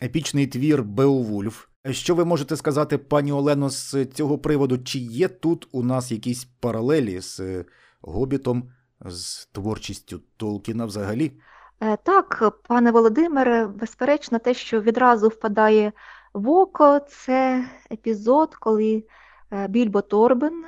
[0.03, 1.67] епічний твір Беовульф.
[1.91, 4.79] Що ви можете сказати, пані Олено, з цього приводу?
[4.79, 7.65] Чи є тут у нас якісь паралелі з е,
[8.01, 8.71] Гобітом,
[9.05, 11.33] з творчістю Толкіна взагалі?
[11.81, 15.93] Е, Так, пане Володимире, безперечно, те, що відразу впадає
[16.35, 19.05] в око, це епізод, коли
[19.53, 20.65] е, Більбо Торбен,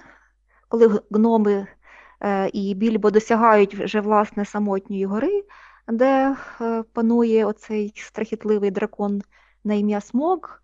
[0.69, 1.67] коли гноми
[2.21, 5.45] е, і Більбо досягають вже власне самотньої гори,
[5.89, 9.23] де е, панує оцей страхітливий дракон
[9.65, 10.61] на ім'я Смог,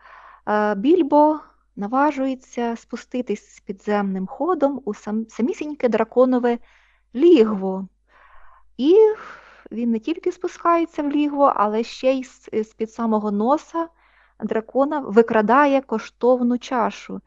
[0.76, 1.40] Більбо
[1.76, 6.58] наважується спуститись з підземним ходом у сам, самісіньке драконове
[7.14, 7.88] лігво.
[8.76, 8.96] І
[9.72, 12.24] він не тільки спускається в лігво, але ще й
[12.64, 13.88] з-під самого носа
[14.42, 17.20] дракона викрадає коштовну чашу.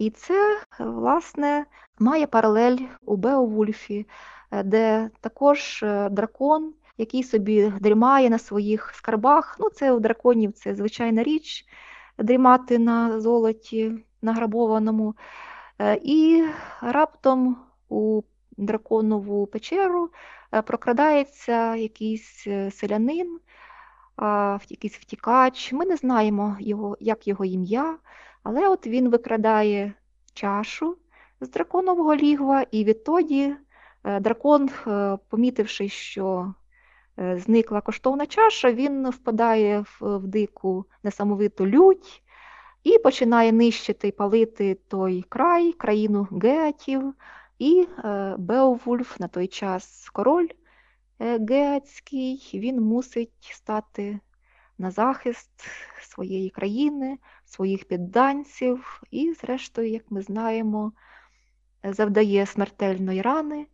[0.00, 1.64] І це, власне,
[1.98, 4.06] має паралель у Беовульфі,
[4.50, 9.56] е, де також е, дракон, який собі дрімає на своїх скарбах.
[9.60, 11.66] Ну, це у драконів це звичайна річ
[12.18, 15.14] дрімати на золоті награбованому.
[15.78, 16.44] Е, І
[16.80, 17.56] раптом
[17.88, 18.22] у
[18.56, 20.10] драконову печеру
[20.64, 23.38] прокрадається якийсь селянин,
[24.68, 25.72] якийсь втікач.
[25.72, 27.98] Ми не знаємо його, як його ім'я,
[28.42, 29.94] але от він викрадає
[30.34, 30.96] чашу
[31.40, 33.54] з драконового лігва, і відтоді
[34.04, 36.54] е, дракон, е, помітивши, що
[37.18, 42.22] е, зникла коштовна чаша, він впадає в, дику несамовиту лють
[42.84, 47.14] і починає нищити і палити той край, країну геатів.
[47.58, 47.86] І
[48.38, 50.48] Беовульф на той час король
[51.20, 54.20] е, геатський, він мусить стати
[54.78, 55.50] на захист
[56.02, 60.92] своєї країни, своїх підданців, і, зрештою, як ми знаємо,
[61.84, 63.66] завдає смертельної рани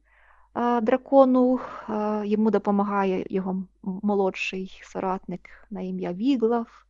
[0.82, 1.61] дракону.
[2.24, 6.87] Йому допомагає його молодший соратник на ім'я Віглав.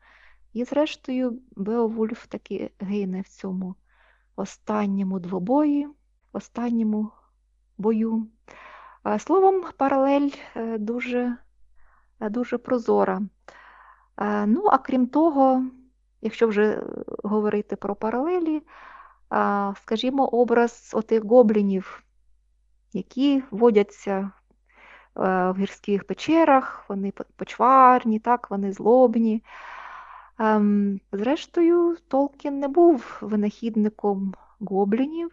[0.53, 3.75] І, зрештою, Беовульф таки гине в цьому
[4.37, 5.89] останньому двобої,
[6.33, 7.11] останньому
[7.79, 8.27] бою.
[9.19, 11.37] Словом, паралель е, дуже,
[12.21, 13.23] е, дуже прозора.
[14.19, 15.65] Е, Ну, а крім того,
[16.23, 16.83] якщо вже
[17.25, 18.63] говорити про паралелі,
[19.83, 22.03] скажімо, образ отих гоблінів,
[22.93, 24.31] які водяться
[25.15, 29.43] в гірських печерах, вони почварні, так, вони злобні.
[30.39, 35.31] Ем, Зрештою, Толкін не був винахідником гоблінів.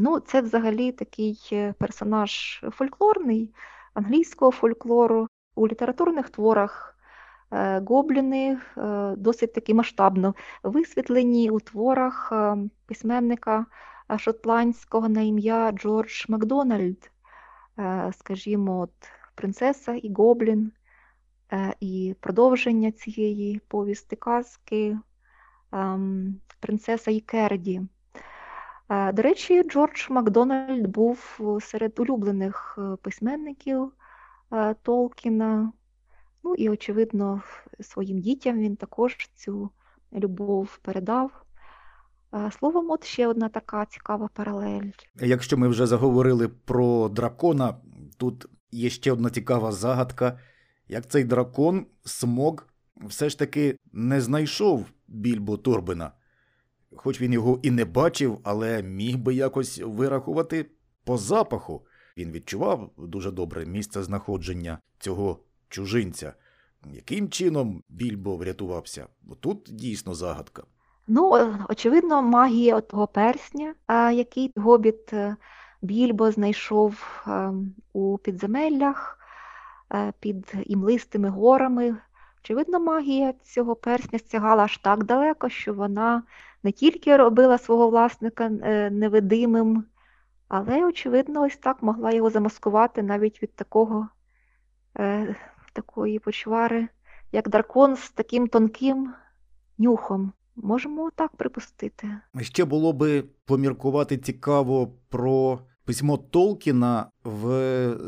[0.00, 3.54] Ну, це взагалі такий е, персонаж фольклорний,
[3.94, 5.28] англійського фольклору.
[5.54, 6.98] У літературних творах
[7.50, 12.32] е, гобліни е, досить таки масштабно висвітлені у творах
[12.86, 13.66] письменника
[14.16, 17.10] шотландського на ім'я Джордж Макдональд.
[18.12, 18.92] Скажімо, от
[19.34, 20.72] принцеса і гоблін,
[21.80, 24.98] і продовження цієї повісти казки
[25.72, 27.82] ем, принцеса і Керді.
[28.88, 33.92] Е, До речі, Джордж Макдональд був серед улюблених е, письменників
[34.52, 35.72] е, Толкіна.
[36.44, 37.42] Ну і, очевидно,
[37.80, 39.70] своїм дітям він також цю
[40.12, 41.44] любов передав.
[42.34, 44.90] Е, Словом, от ще одна така цікава паралель.
[45.14, 47.74] Якщо ми вже заговорили про дракона,
[48.16, 50.38] тут є ще одна цікава загадка,
[50.88, 56.12] як цей дракон смог все ж таки не знайшов більбо Торбина.
[56.96, 60.66] Хоч він його і не бачив, але міг би якось вирахувати
[61.04, 61.86] по запаху.
[62.16, 66.32] Він відчував дуже добре місце знаходження цього чужинця.
[66.92, 69.06] Яким чином більбо врятувався?
[69.22, 70.62] Бо тут дійсно загадка.
[71.08, 73.74] Ну, очевидно, магія того персня,
[74.12, 75.36] який гобіт е,
[75.82, 77.52] Більбо знайшов е,
[77.92, 79.18] у підземеллях
[79.92, 81.96] е, під імлистими горами.
[82.42, 86.22] Очевидно, магія цього персня стягала аж так далеко, що вона
[86.62, 89.84] не тільки робила свого власника е, невидимим,
[90.48, 94.08] але, очевидно, ось так могла його замаскувати навіть від такого,
[94.98, 95.36] е,
[95.72, 96.88] такої почвари,
[97.32, 99.14] як дракон з таким тонким
[99.78, 100.32] нюхом.
[100.56, 102.08] Можемо так припустити.
[102.40, 107.48] Ще було би поміркувати цікаво про письмо Толкіна в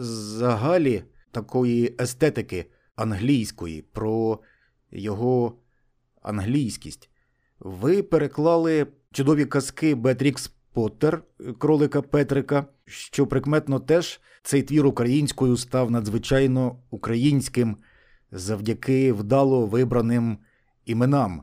[0.03, 4.39] загалі такої естетики англійської, про
[4.91, 5.59] його
[6.23, 7.10] англійськість.
[7.61, 11.23] Ви переклали чудові казки Бетрікс Поттер,
[11.59, 17.77] кролика Петрика, що прикметно теж цей твір українською став надзвичайно українським
[18.33, 20.39] завдяки вдало вибраним
[20.87, 21.43] іменам.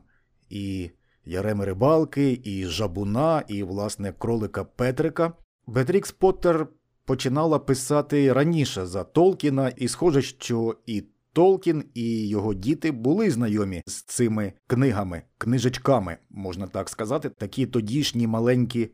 [0.50, 0.90] І
[1.24, 5.32] Яреми Рибалки, і Жабуна, і, власне, кролика Петрика.
[5.66, 6.66] Бетрікс Поттер
[7.04, 11.04] починала писати раніше за Толкіна, і схоже, що і
[11.38, 18.26] Толкін, і його діти були знайомі з цими книгами, книжечками, можна так сказати, такі тодішні
[18.26, 18.90] маленькі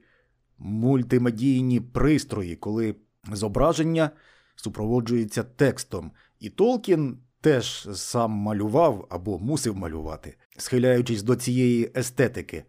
[0.59, 2.95] мультимедійні пристрої, коли
[3.33, 4.11] зображення
[4.57, 6.13] супроводжується текстом.
[6.41, 12.65] І Толкін теж сам малював або мусив малювати, схиляючись до цієї естетики.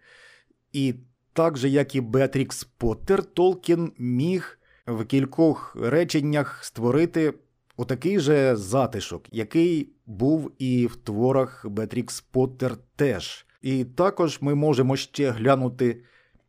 [0.74, 0.94] І
[1.34, 7.34] так же, як і Беатрікс Поттер, Толкін міг в кількох реченнях створити
[7.78, 13.46] отакий же затишок, який був і в творах Беатрікс Поттер теж.
[13.62, 16.04] І також ми можемо ще глянути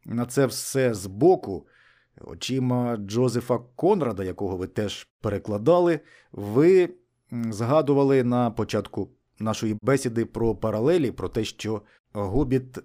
[0.05, 1.67] на це все збоку.
[2.21, 6.01] Очима Джозефа Конрада, якого ви теж перекладали,
[6.33, 6.91] ви
[7.31, 12.79] згадували на початку нашої бесіди про паралелі, про те, що Гобіт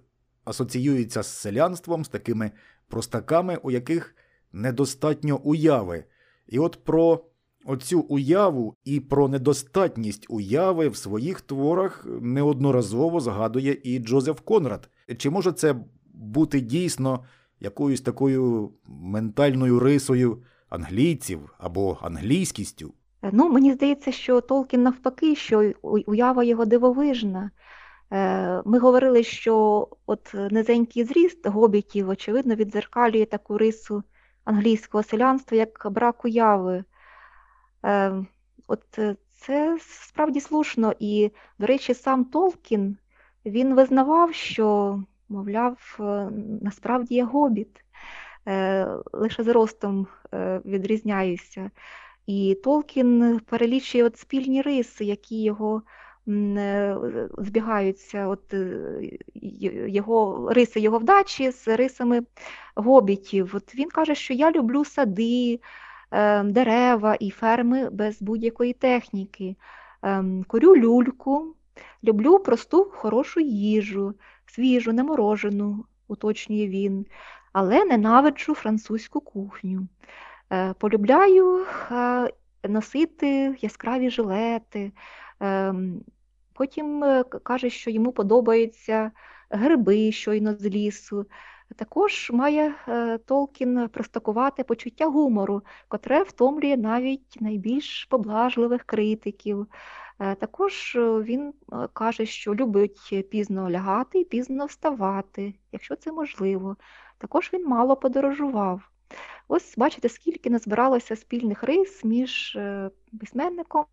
[0.44, 2.52] асоціюється з селянством, з такими
[2.88, 4.16] простаками, у яких
[4.54, 6.04] недостатньо уяви.
[6.48, 7.26] І от про
[7.66, 14.90] оцю уяву і про недостатність уяви в своїх творах неодноразово згадує і Джозеф Конрад.
[15.18, 15.76] Чи може це
[16.14, 17.24] бути дійсно
[17.60, 22.94] якоюсь такою ментальною рисою англійців або англійськістю?
[23.32, 27.52] Ну, мені здається, що Толкін навпаки, що уява його дивовижна.
[28.12, 34.04] Е, Ми говорили, що от низенький зріст гобітів, очевидно, віддзеркалює таку рису
[34.44, 36.84] англійського селянства, як брак уяви.
[37.86, 38.26] Е,
[38.68, 40.94] От е, це справді слушно.
[41.00, 42.98] І, до речі, сам Толкін
[43.46, 46.04] він визнавав, що, мовляв, е,
[46.62, 47.84] насправді я гобіт,
[48.48, 50.08] Е, лише зростом
[50.66, 51.72] відрізняюся.
[52.28, 55.82] І Толкін перелічує от спільні риси, які його
[57.38, 58.54] збігаються, от
[59.88, 62.22] його риси його вдачі з рисами
[62.76, 63.52] гобітів.
[63.56, 65.60] От він каже, що я люблю сади,
[66.44, 69.56] дерева і ферми без будь-якої техніки.
[70.02, 71.56] Ем, Курю люльку,
[72.04, 74.14] люблю просту хорошу їжу,
[74.46, 77.06] свіжу, неморожену, уточнює він,
[77.54, 79.88] але ненавиджу французьку кухню.
[80.52, 82.30] Е, Полюбляю е,
[82.64, 84.92] носити яскраві жилети.
[85.40, 86.02] Ем,
[86.54, 89.12] Потім е, каже, що йому подобаються
[89.50, 91.26] гриби щойно з лісу.
[91.76, 99.68] Також має е, Толкін простакувати почуття гумору, котре втомлює навіть найбільш поблажливих критиків.
[100.20, 101.54] Е, Також е, він
[101.94, 106.78] каже, що любить пізно лягати і пізно вставати, якщо це можливо.
[107.18, 108.82] Також він мало подорожував.
[109.48, 112.58] Ось бачите, скільки назбиралося спільних рис між
[113.20, 113.86] письменником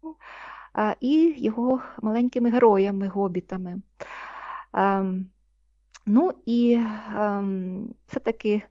[1.00, 3.82] і його маленькими героями, гобітами.
[4.72, 5.26] Ем,
[6.10, 6.80] Ну і
[7.16, 8.62] ем, все-таки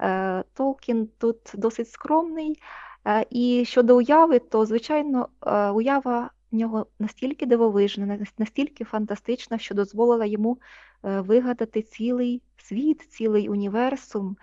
[0.00, 2.62] е, Толкін тут досить скромний.
[3.06, 9.74] Е, І щодо уяви, то, звичайно, е, уява в нього настільки дивовижна, настільки фантастична, що
[9.74, 10.58] дозволила йому
[11.02, 14.36] вигадати цілий світ, цілий універсум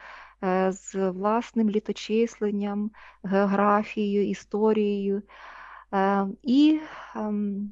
[0.70, 2.92] з власним літочисленням,
[3.24, 5.22] географією, історією.
[6.44, 6.80] І,
[7.16, 7.72] ем,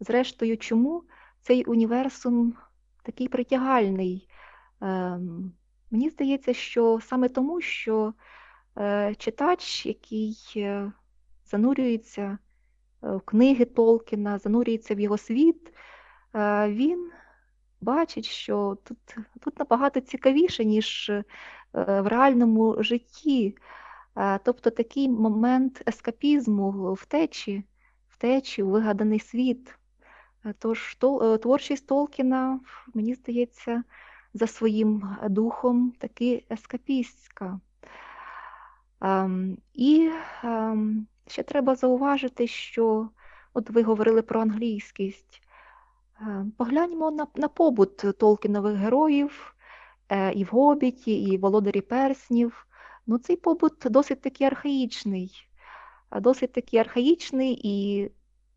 [0.00, 1.04] зрештою, чому
[1.42, 2.54] цей універсум
[3.02, 4.28] такий притягальний?
[4.80, 5.52] Ем,
[5.90, 8.14] Мені здається, що саме тому, що
[8.78, 10.92] е, читач, який е,
[11.44, 12.38] занурюється е,
[13.16, 15.72] в книги Толкіна, занурюється в його світ,
[16.66, 17.10] він
[17.80, 21.12] бачить, що тут, тут набагато цікавіше, ніж
[21.72, 23.56] в реальному житті.
[24.44, 27.64] Тобто такий момент ескапізму, втечі,
[28.08, 29.78] втечі у вигаданий світ.
[30.44, 32.60] Е, Тож е, творчість Толкіна,
[32.94, 33.82] мені здається,
[34.34, 37.60] за своїм духом таки ескапістська.
[39.74, 40.10] І
[41.26, 43.08] ще треба зауважити, що
[43.54, 45.42] от ви говорили про англійськість.
[46.20, 49.54] Е, Погляньмо на, на побут Толкінових героїв
[50.08, 52.66] е, і в Гобіті, і в Володарі Перснів.
[53.06, 55.48] Ну, цей побут досить таки архаїчний.
[56.20, 58.10] Досить таки архаїчний, і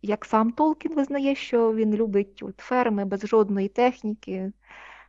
[0.04, 4.52] як сам Толкін визнає, що він любить от ферми без жодної техніки,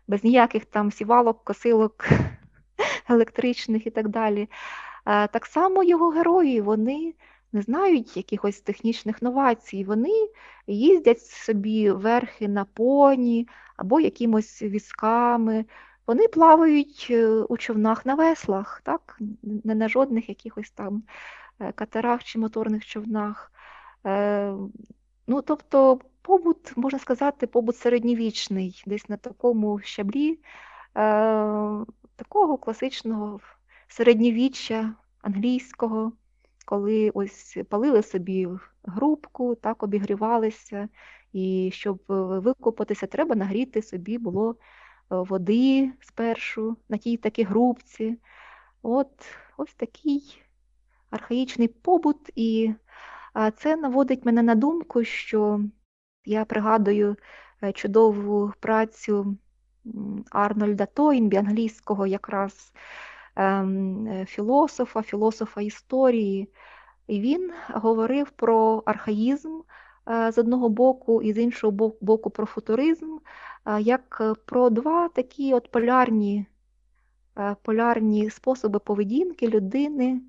[0.09, 2.09] без ніяких там сівалок, косилок
[3.09, 4.49] електричних і так далі.
[5.05, 7.15] Так само його герої, вони
[7.53, 10.29] не знають якихось технічних новацій, вони
[10.67, 15.65] їздять собі верхи на поні або якимось візками.
[16.07, 19.19] Вони плавають е, у човнах на веслах, так?
[19.43, 21.03] не на жодних якихось там
[21.61, 23.53] е, катерах чи моторних човнах.
[24.07, 24.55] Е,
[25.27, 30.39] Ну, тобто, побут, можна сказати, побут середньовічний, десь на такому щаблі е,
[32.17, 33.41] такого класичного
[33.89, 36.13] середньовіччя англійського,
[36.67, 38.49] коли ось палили собі
[38.85, 40.89] грубку, так обігрівалися,
[41.33, 44.57] і щоб викупатися, треба нагріти собі було е,
[45.09, 48.19] води спершу на тій такій грубці.
[48.83, 49.11] От
[49.57, 50.43] ось такий
[51.11, 52.75] архаїчний побут, і
[53.35, 55.61] а, це наводить мене на думку, що
[56.25, 57.17] я пригадую
[57.63, 59.37] е, чудову працю
[60.31, 62.73] Арнольда Тойнбі, англійського якраз
[63.37, 66.49] ем, е, філософа, філософа історії.
[67.07, 69.61] І він говорив про архаїзм
[70.09, 73.19] е, з одного боку, і з іншого боку про футуризм,
[73.81, 76.47] як про два такі от полярні,
[77.63, 80.21] полярні способи поведінки людини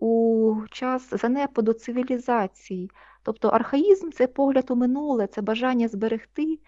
[0.00, 2.90] у час занепаду цивілізацій.
[3.22, 6.58] Тобто архаїзм це погляд у минуле, це бажання зберегти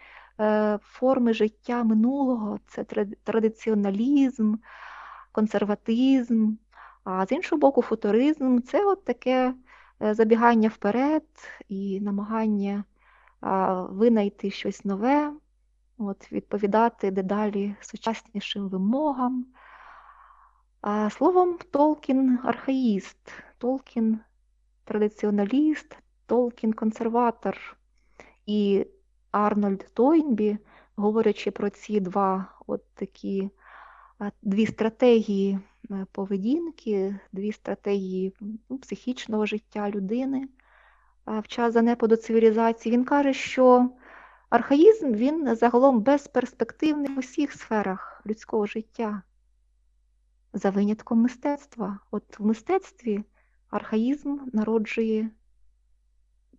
[0.41, 2.85] е, форми життя минулого, це
[3.24, 4.55] традиціоналізм,
[5.33, 6.53] консерватизм.
[7.05, 9.55] А з іншого боку, футуризм це от таке
[10.03, 11.24] е, забігання вперед
[11.68, 12.85] і намагання
[13.91, 15.33] винайти щось нове,
[15.99, 19.47] от, відповідати дедалі сучаснішим вимогам.
[20.83, 24.20] А, Словом, Толкін архаїст, Толкін
[24.85, 27.76] традиціоналіст, Толкін консерватор.
[28.47, 28.87] І
[29.30, 30.59] Арнольд Тойнбі,
[30.97, 33.51] говорячи про ці два от такі
[34.43, 35.59] дві стратегії
[35.91, 38.35] е, поведінки, дві стратегії
[38.68, 40.49] ну, психічного життя людини
[41.26, 43.91] в час занепаду цивілізації, він каже, що
[44.51, 49.22] архаїзм він загалом безперспективний у всіх сферах людського життя,
[50.53, 51.99] за винятком мистецтва.
[52.11, 53.25] От в мистецтві
[53.71, 55.31] архаїзм народжує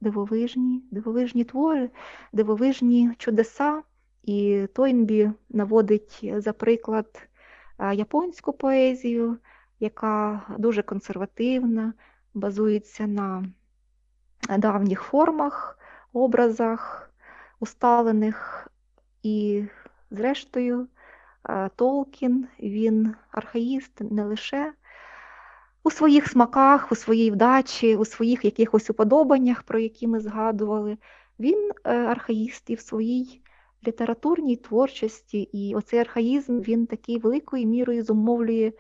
[0.02, 1.90] дивовижні, дивовижні твори,
[2.34, 3.84] дивовижні чудеса.
[4.24, 7.28] І Тойнбі наводить за приклад
[7.94, 9.38] японську поезію,
[9.80, 11.94] яка дуже консервативна,
[12.34, 13.46] базується на
[14.58, 15.80] давніх формах,
[16.14, 17.12] образах,
[17.60, 18.68] усталених.
[19.24, 19.66] І,
[20.12, 20.88] зрештою,
[21.76, 24.74] Толкін, він архаїст не лише
[25.84, 30.98] у своїх смаках, у своїй вдачі, у своїх якихось уподобаннях, про які ми згадували.
[31.40, 33.42] Він е, архаїст і в своїй
[33.88, 38.72] літературній творчості, і оцей архаїзм він такий великою мірою зумовлює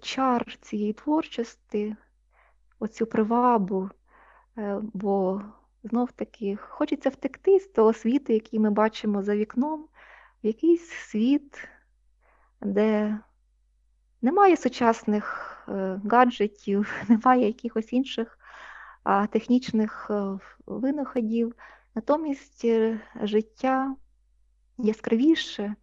[0.00, 1.96] чар цієї творчості,
[2.78, 3.90] оцю привабу,
[4.58, 5.42] е, бо
[5.84, 9.84] знов таки хочеться втекти з того світу, який ми бачимо за вікном,
[10.44, 11.68] в якийсь світ,
[12.64, 13.18] де
[14.22, 18.38] немає сучасних е, гаджетів, немає якихось інших
[19.30, 21.54] технічних е, винаходів.
[21.94, 23.96] Натомість е, життя
[24.78, 25.74] яскравіше,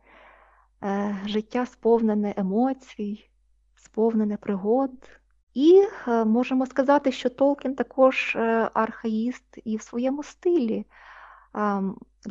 [1.25, 3.29] життя сповнене емоцій,
[3.75, 4.91] сповнене пригод.
[5.53, 5.83] І
[6.25, 8.37] можемо сказати, що Толкін також
[8.73, 10.85] архаїст і в своєму стилі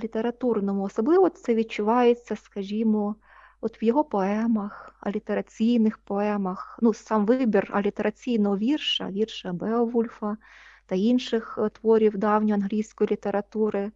[0.02, 0.82] літературному.
[0.82, 3.16] Особливо це відчувається, скажімо,
[3.60, 10.36] от в його поемах, алітераційних поемах, ну, сам вибір алітераційного вірша, вірша Беовульфа
[10.86, 13.92] та інших е, творів давньої англійської літератури,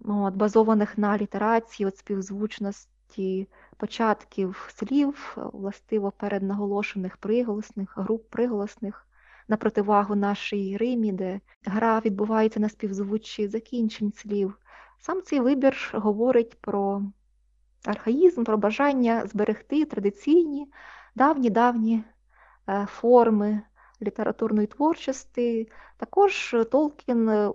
[0.00, 9.06] ну, от, базованих на літерації, от співзвучності початків слів, е, властиво переднаголошених приголосних, груп приголосних,
[9.48, 14.58] на противагу нашій Римі, де гра відбувається на співзвуччі закінчень слів.
[14.98, 17.02] Сам цей вибір говорить про
[17.84, 20.68] архаїзм, про бажання зберегти традиційні
[21.14, 22.04] давні-давні
[22.68, 23.60] е, форми
[24.02, 25.68] літературної творчості.
[25.96, 27.52] Також Толкін, е,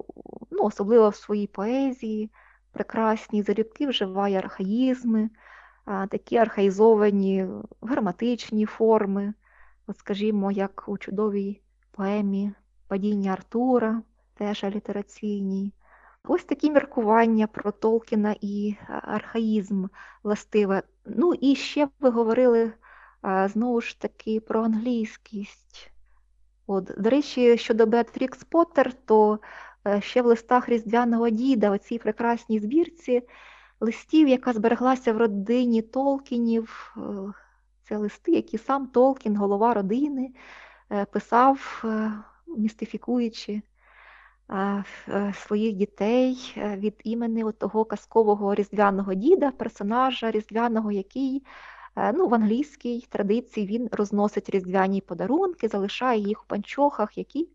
[0.52, 2.32] ну, особливо в своїй поезії,
[2.72, 5.30] прекрасній залюбки вживає архаїзми,
[6.10, 7.48] такі архаїзовані
[7.82, 9.34] граматичні форми,
[9.88, 11.62] от, скажімо, як у чудовій
[11.92, 12.52] поемі
[12.88, 14.02] Падіння Артура,
[14.34, 15.74] теж алітераційній.
[16.24, 19.86] Ось такі міркування про Толкіна і архаїзм
[20.24, 20.84] властиве.
[21.06, 22.74] Ну і ще ви говорили
[23.46, 25.92] знову ж таки про англійськість.
[26.68, 29.40] От, До речі, щодо Беатрікс Поттер, то
[29.88, 33.24] е, ще в листах Різдвяного Діда, у цій прекрасній збірці
[33.80, 37.02] листів, яка збереглася в родині Толкінів, е,
[37.84, 40.34] це листи, які сам Толкін, голова родини,
[40.92, 41.84] е, писав,
[42.48, 43.62] містифікуючи
[45.34, 51.44] своїх дітей від імені того казкового різдвяного діда, персонажа різдвяного, який
[52.14, 57.50] ну, в англійській традиції він розносить різдвяні подарунки, залишає їх у панчохах, які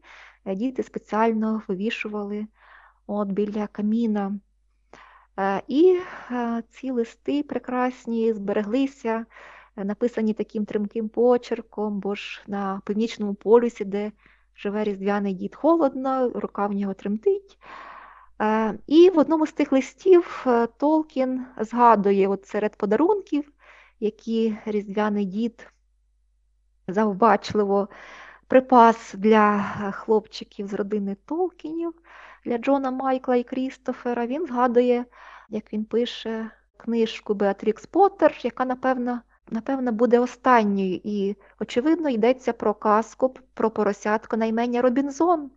[0.44, 2.46] е, діти спеціально вивішували
[3.06, 4.38] от біля каміна.
[5.38, 9.26] Е, і е, ці листи прекрасні збереглися,
[9.76, 14.12] написані таким тримким почерком, бо ж на північному полюсі, де
[14.56, 17.58] живе різдвяний дід холодно, рука в нього тремтить.
[18.86, 20.46] І в одному з тих листів
[20.76, 23.52] Толкін згадує от серед подарунків,
[24.00, 25.70] які різдвяний дід
[26.88, 27.88] завбачливо
[28.46, 29.60] припас для
[29.92, 31.94] хлопчиків з родини Толкінів,
[32.44, 34.26] для Джона Майкла і Крістофера.
[34.26, 35.04] Він згадує,
[35.48, 39.20] як він пише книжку Беатрікс Поттер, яка, напевно,
[39.50, 41.00] напевно, буде останньою.
[41.04, 45.50] І, очевидно, йдеться про казку про поросятку на ім'я Робінзон,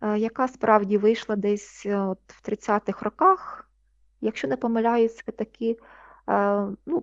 [0.00, 3.70] е, яка справді вийшла десь е, от в 30-х роках.
[4.20, 5.78] Якщо не помиляюся, такі
[6.28, 7.02] е, ну,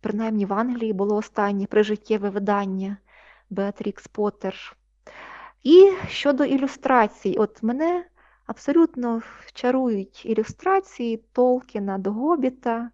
[0.00, 2.96] принаймні в Англії було останнє прижиттєве видання
[3.50, 4.76] Беатрікс Поттер.
[5.62, 8.04] І щодо ілюстрацій, от мене
[8.46, 9.22] абсолютно
[9.54, 12.90] чарують ілюстрації Толкіна до Гобіта,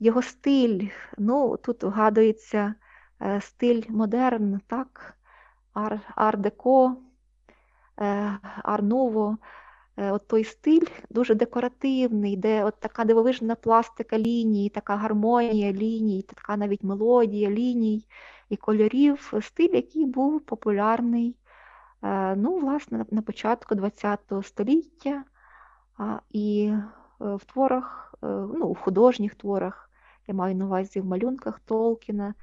[0.00, 0.88] його стиль.
[1.18, 2.74] Ну, Тут вгадується
[3.22, 5.16] е, стиль модерн, так,
[6.16, 6.96] ар-деко,
[8.00, 9.38] е, ар-ново.
[9.96, 16.22] Е, от той стиль дуже декоративний, де от така дивовижна пластика ліній, така гармонія ліній,
[16.22, 18.06] така навіть мелодія ліній
[18.48, 21.36] і кольорів, стиль, який був популярний
[22.36, 25.24] ну, власне, на початку ХХ століття
[26.30, 26.72] і
[27.20, 29.85] в творах, ну, в художніх творах,
[30.26, 32.34] я маю на увазі в малюнках Толкіна,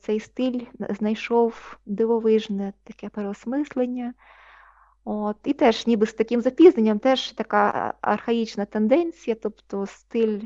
[0.00, 0.60] цей стиль
[0.90, 4.14] знайшов дивовижне таке переосмислення.
[5.04, 10.40] От, І теж ніби з таким запізненням теж така архаїчна тенденція, тобто стиль,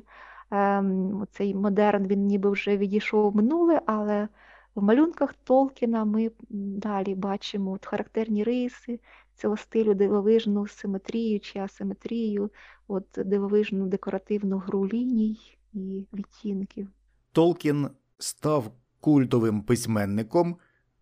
[0.50, 4.28] ем, цей модерн, він ніби вже відійшов в минуле, але
[4.74, 9.00] в малюнках Толкіна ми далі бачимо от характерні риси
[9.34, 12.50] цього стилю, дивовижну симетрію чи асиметрію,
[12.88, 16.88] от дивовижну декоративну гру ліній і відтінків.
[17.32, 20.56] Толкін став культовим письменником,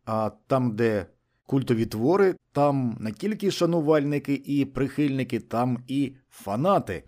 [0.05, 1.07] а там, де
[1.47, 7.05] культові твори, там не тільки шанувальники і прихильники, там і фанати,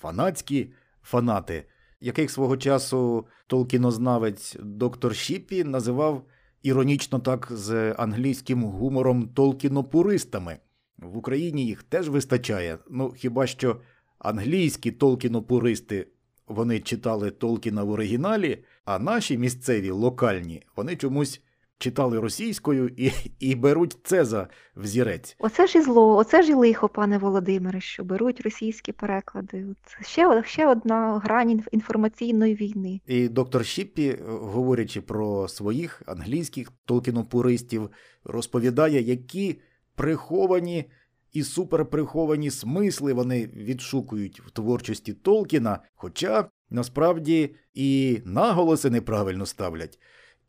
[0.00, 0.72] фанатські
[1.02, 1.64] фанати,
[2.00, 6.26] яких свого часу толкінознавець доктор Шіпі називав
[6.62, 10.58] іронічно так з англійським гумором толкінопуристами.
[10.98, 12.78] В Україні їх теж вистачає.
[12.90, 13.80] Ну хіба що
[14.18, 16.06] англійські толкінопуристи
[16.48, 21.42] вони читали Толкіна в оригіналі, а наші місцеві локальні вони чомусь
[21.80, 25.36] читали російською і, і беруть це за взірець.
[25.38, 29.66] Оце ж і зло, оце ж і лихо, пане Володимире, що беруть російські переклади.
[29.70, 33.00] От ще, ще одна грань інф- інформаційної війни.
[33.06, 37.90] І доктор Шіппі, е, говорячи про своїх англійських толкінопуристів,
[38.24, 39.60] розповідає, які
[39.94, 40.84] приховані
[41.32, 49.98] і суперприховані смисли вони відшукують в творчості Толкіна, хоча насправді і наголоси неправильно ставлять.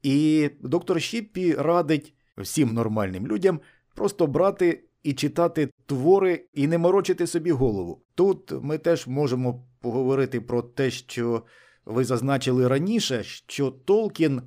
[0.04, 3.60] І доктор Шіппі радить всім нормальним людям
[3.96, 8.02] просто брати і читати твори і не морочити собі голову.
[8.16, 11.44] Тут ми теж можемо поговорити про те, що
[11.86, 14.42] ви зазначили раніше, що Толкін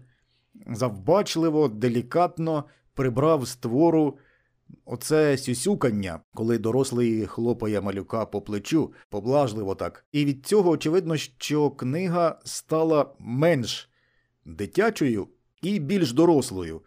[0.66, 2.64] завбачливо, делікатно
[2.94, 4.18] прибрав з твору
[4.84, 10.04] оце сюсюкання, коли дорослий хлопає малюка по плечу, поблажливо так.
[10.12, 13.90] І від цього очевидно, що книга стала менш
[14.44, 15.28] дитячою
[15.62, 16.80] і більш дорослою.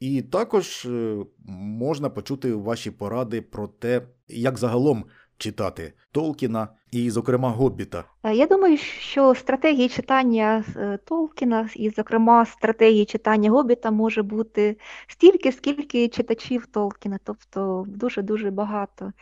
[0.00, 1.16] І також е,
[1.48, 5.04] можна почути ваші поради про те, як загалом
[5.38, 8.04] читати Толкіна і, зокрема, Гоббіта.
[8.22, 14.76] Е, Я думаю, що стратегії читання е, Толкіна, і, зокрема, стратегії читання Гобіта може бути
[15.06, 19.12] стільки, скільки читачів Толкіна, тобто дуже-дуже багато.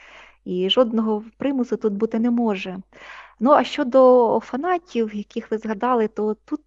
[0.44, 2.78] І жодного примусу тут бути не може.
[3.40, 6.60] Ну, а щодо фанатів, яких ви згадали, то тут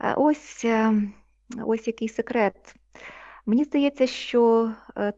[0.00, 0.66] е, ось,
[1.66, 2.74] ось який секрет.
[3.46, 4.72] Мені здається, що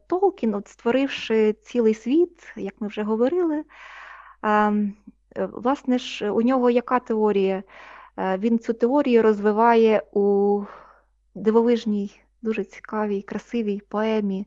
[0.07, 3.65] Толкін, от створивши цілий світ, як ми вже говорили,
[5.37, 7.63] Власне ж, у нього яка теорія?
[8.17, 10.63] Е, Він цю теорію розвиває у
[11.35, 14.47] дивовижній, дуже цікавій, красивій поемі,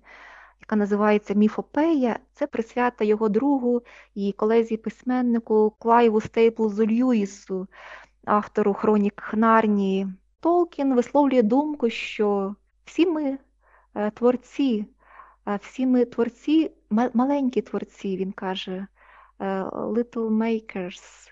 [0.61, 2.19] яка називається Міфопея.
[2.33, 3.81] Це присвята його другу
[4.15, 7.67] і колезі письменнику Клайву Стейплзу Льюісу,
[8.25, 10.07] автору Хронік Нарнії.
[10.39, 13.37] Толкін висловлює думку, що всі ми
[13.95, 14.85] е, творці,
[15.47, 16.71] е, всі ми творці,
[17.13, 18.87] маленькі творці, він каже
[19.39, 21.31] Little Makers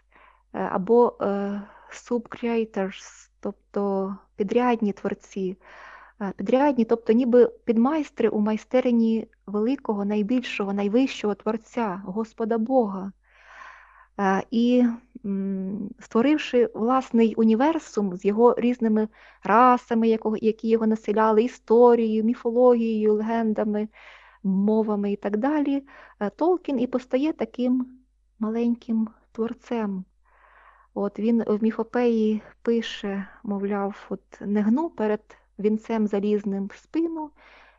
[0.54, 5.58] е, або е, Subcreators, тобто підрядні творці.
[6.22, 13.12] Е, Підрядні, тобто ніби підмайстри у майстерні великого, найбільшого, найвищого Творця, Господа Бога.
[14.20, 14.86] Е, І
[16.00, 19.08] створивши власний універсум з його різними
[19.44, 23.88] расами, які його населяли, історією, міфологією, легендами,
[24.46, 25.84] мовами і так далі,
[26.20, 27.88] е, Толкін і постає таким
[28.40, 30.06] маленьким творцем.
[30.94, 37.32] От він в міфопеї пише, мовляв, от не гну перед вінцем залізним спину,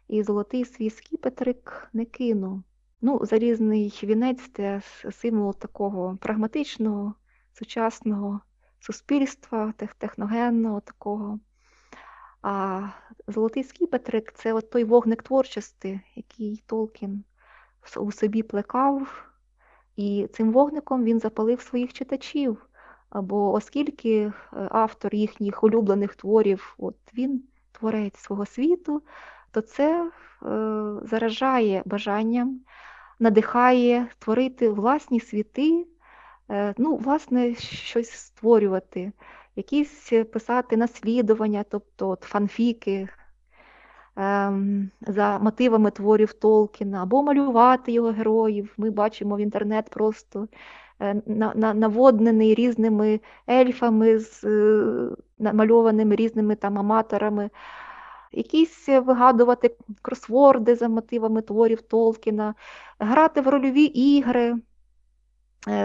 [0.09, 2.62] і золотий свій скіпетрик не кину.
[3.01, 7.14] Ну, залізний вінець це символ такого прагматичного,
[7.53, 8.41] сучасного
[8.81, 11.41] суспільства, техногенного такого.
[12.43, 12.89] А
[13.28, 17.24] золотий скіпетрик це от той вогник творчості, який Толкін
[17.97, 19.28] у собі плекав,
[19.97, 22.66] і цим вогником він запалив своїх читачів.
[23.14, 24.32] Бо оскільки е,
[24.70, 29.03] автор їхніх улюблених творів, от він творець свого світу,
[29.51, 30.11] то це е,
[31.03, 32.61] заражає бажанням,
[33.18, 35.87] надихає творити власні світи,
[36.51, 39.12] е, ну, власне, щось створювати,
[39.57, 43.09] якісь е, писати наслідування, тобто от фанфіки
[44.17, 48.75] ем, за мотивами творів Толкіна, або малювати його героїв.
[48.77, 50.49] Ми бачимо в інтернет просто
[51.01, 57.51] е, на- на- наводнений різними ельфами, з е, намальованими різними там аматорами.
[58.33, 62.55] Якісь вигадувати кросворди за мотивами творів Толкіна,
[62.99, 64.55] грати в рольові ігри,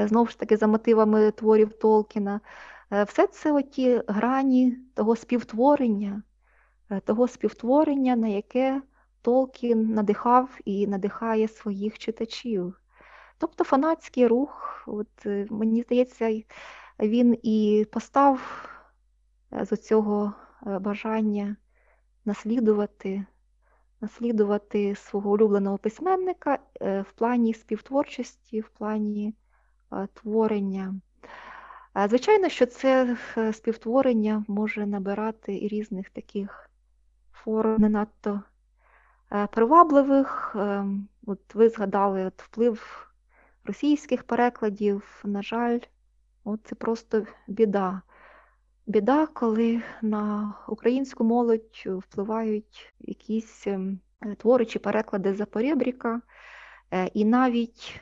[0.05, 2.39] знову ж таки, за мотивами творів Толкіна.
[2.91, 6.23] Е, Все це оті грані того співтворення,
[6.89, 8.81] е, того співтворення, на яке
[9.21, 12.79] Толкін надихав і надихає своїх читачів.
[13.37, 16.41] Тобто фанатський рух, от, е, мені здається,
[16.99, 18.67] він і постав
[19.51, 20.33] з цього
[20.65, 21.55] бажання
[22.25, 23.25] наслідувати,
[24.01, 29.35] наслідувати свого улюбленого письменника в плані співтворчості, в плані
[30.13, 31.01] творення.
[31.95, 36.69] Звичайно, що це е, співтворення може набирати і різних таких
[37.33, 38.41] форм не надто
[39.31, 40.55] е, привабливих.
[40.55, 40.85] Е,
[41.27, 43.07] От ви згадали от вплив
[43.63, 45.79] російських перекладів, на жаль,
[46.43, 48.01] от це просто біда.
[48.87, 53.99] Біда, коли на українську молодь впливають якісь ем,
[54.37, 56.21] твори чи переклади за поребріка.
[56.91, 57.99] Е, І навіть,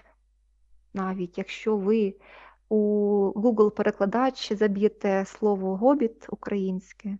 [0.93, 2.15] навіть якщо ви
[2.69, 7.17] у Google перекладач заб'єте слово гобіт українське,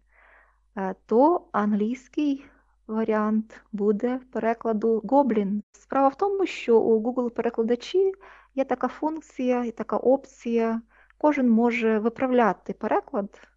[0.78, 2.46] е, то англійський
[2.88, 5.64] варіант буде перекладу Гоблін.
[5.72, 8.14] Справа в тому, що у Google перекладачі
[8.56, 10.82] є така функція і така опція.
[11.18, 13.48] Кожен може виправляти переклад.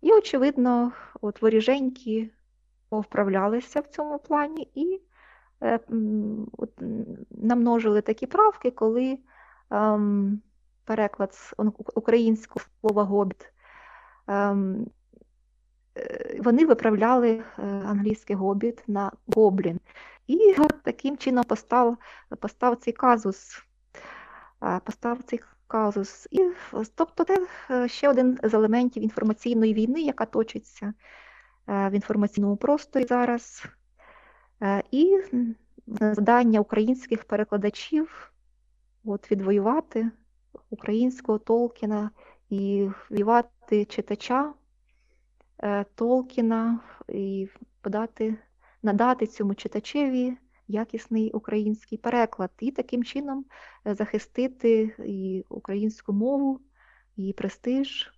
[0.00, 2.30] І, очевидно, от воріженькі
[2.90, 5.02] вправлялися в цьому плані і
[5.62, 5.80] е,
[6.58, 6.70] от,
[7.30, 9.18] намножили такі правки, коли
[9.70, 10.42] ем,
[10.84, 11.54] переклад з
[11.94, 13.52] українського слова гобіт.
[14.26, 14.86] Ем,
[15.96, 19.80] е, вони виправляли е, англійський гобіт на гоблін.
[20.26, 21.96] І таким чином постав,
[22.40, 23.62] постав цей казус.
[24.62, 26.28] е, Постав цей казус.
[26.30, 26.50] І,
[26.94, 27.46] тобто, це
[27.88, 30.94] ще один з елементів інформаційної війни, яка точиться
[31.66, 33.66] в інформаційному просторі зараз.
[34.90, 35.22] І
[35.86, 38.32] завдання українських перекладачів
[39.04, 40.10] от, відвоювати
[40.70, 42.10] українського Толкіна
[42.50, 44.54] і ввівати читача
[45.58, 47.48] е, Толкіна і
[47.80, 48.36] подати,
[48.82, 50.36] надати цьому читачеві
[50.68, 53.44] якісний український переклад, і таким чином
[53.86, 56.60] е, захистити і українську мову,
[57.16, 58.12] її престиж.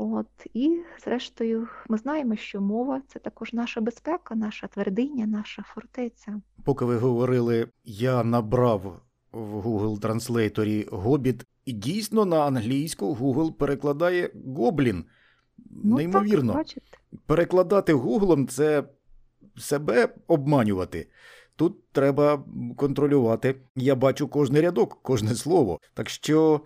[0.00, 6.40] От, і, зрештою, ми знаємо, що мова це також наша безпека, наша твердиня, наша фортеця.
[6.64, 9.00] Поки ви говорили, я набрав
[9.32, 15.04] в Google Translatorі Гобіт, і дійсно на англійську Google перекладає Гоблін.
[15.84, 16.52] Ну, Неймовірно.
[16.52, 16.66] Так.
[17.26, 18.84] Перекладати Гуглом це
[19.56, 21.08] себе обманювати.
[21.56, 22.44] Тут треба
[22.76, 23.54] контролювати.
[23.76, 25.80] Я бачу кожний рядок, кожне слово.
[25.94, 26.60] Так що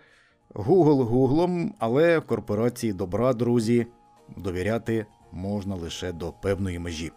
[0.55, 3.87] Google Гуглом, але корпорації добра, друзі,
[4.37, 7.11] довіряти можна лише до певної межі.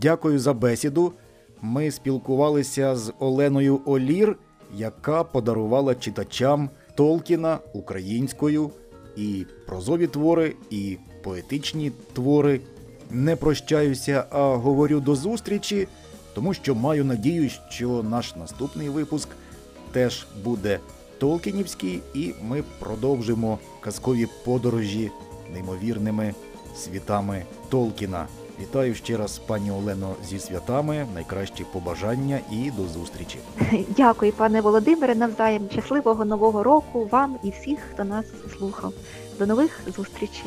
[0.00, 1.12] Дякую за бесіду.
[1.60, 4.38] Ми спілкувалися з Оленою Олір,
[4.72, 8.70] яка подарувала читачам Толкіна українською
[9.16, 12.60] і прозові твори, і поетичні твори.
[13.10, 15.88] Не прощаюся, а говорю до зустрічі,
[16.34, 19.28] тому що маю надію, що наш наступний випуск
[19.92, 20.78] теж буде
[21.18, 25.10] Толкінівський, і ми продовжимо казкові подорожі
[25.52, 26.34] неймовірними
[26.76, 28.26] світами Толкіна.
[28.60, 33.38] Вітаю ще раз, пані Олено, зі святами, найкращі побажання і до зустрічі.
[33.96, 35.68] Дякую, пане Володимире, навзаєм.
[35.72, 38.26] Щасливого нового року вам і всіх, хто нас
[38.58, 38.92] слухав.
[39.38, 40.46] До нових зустрічей.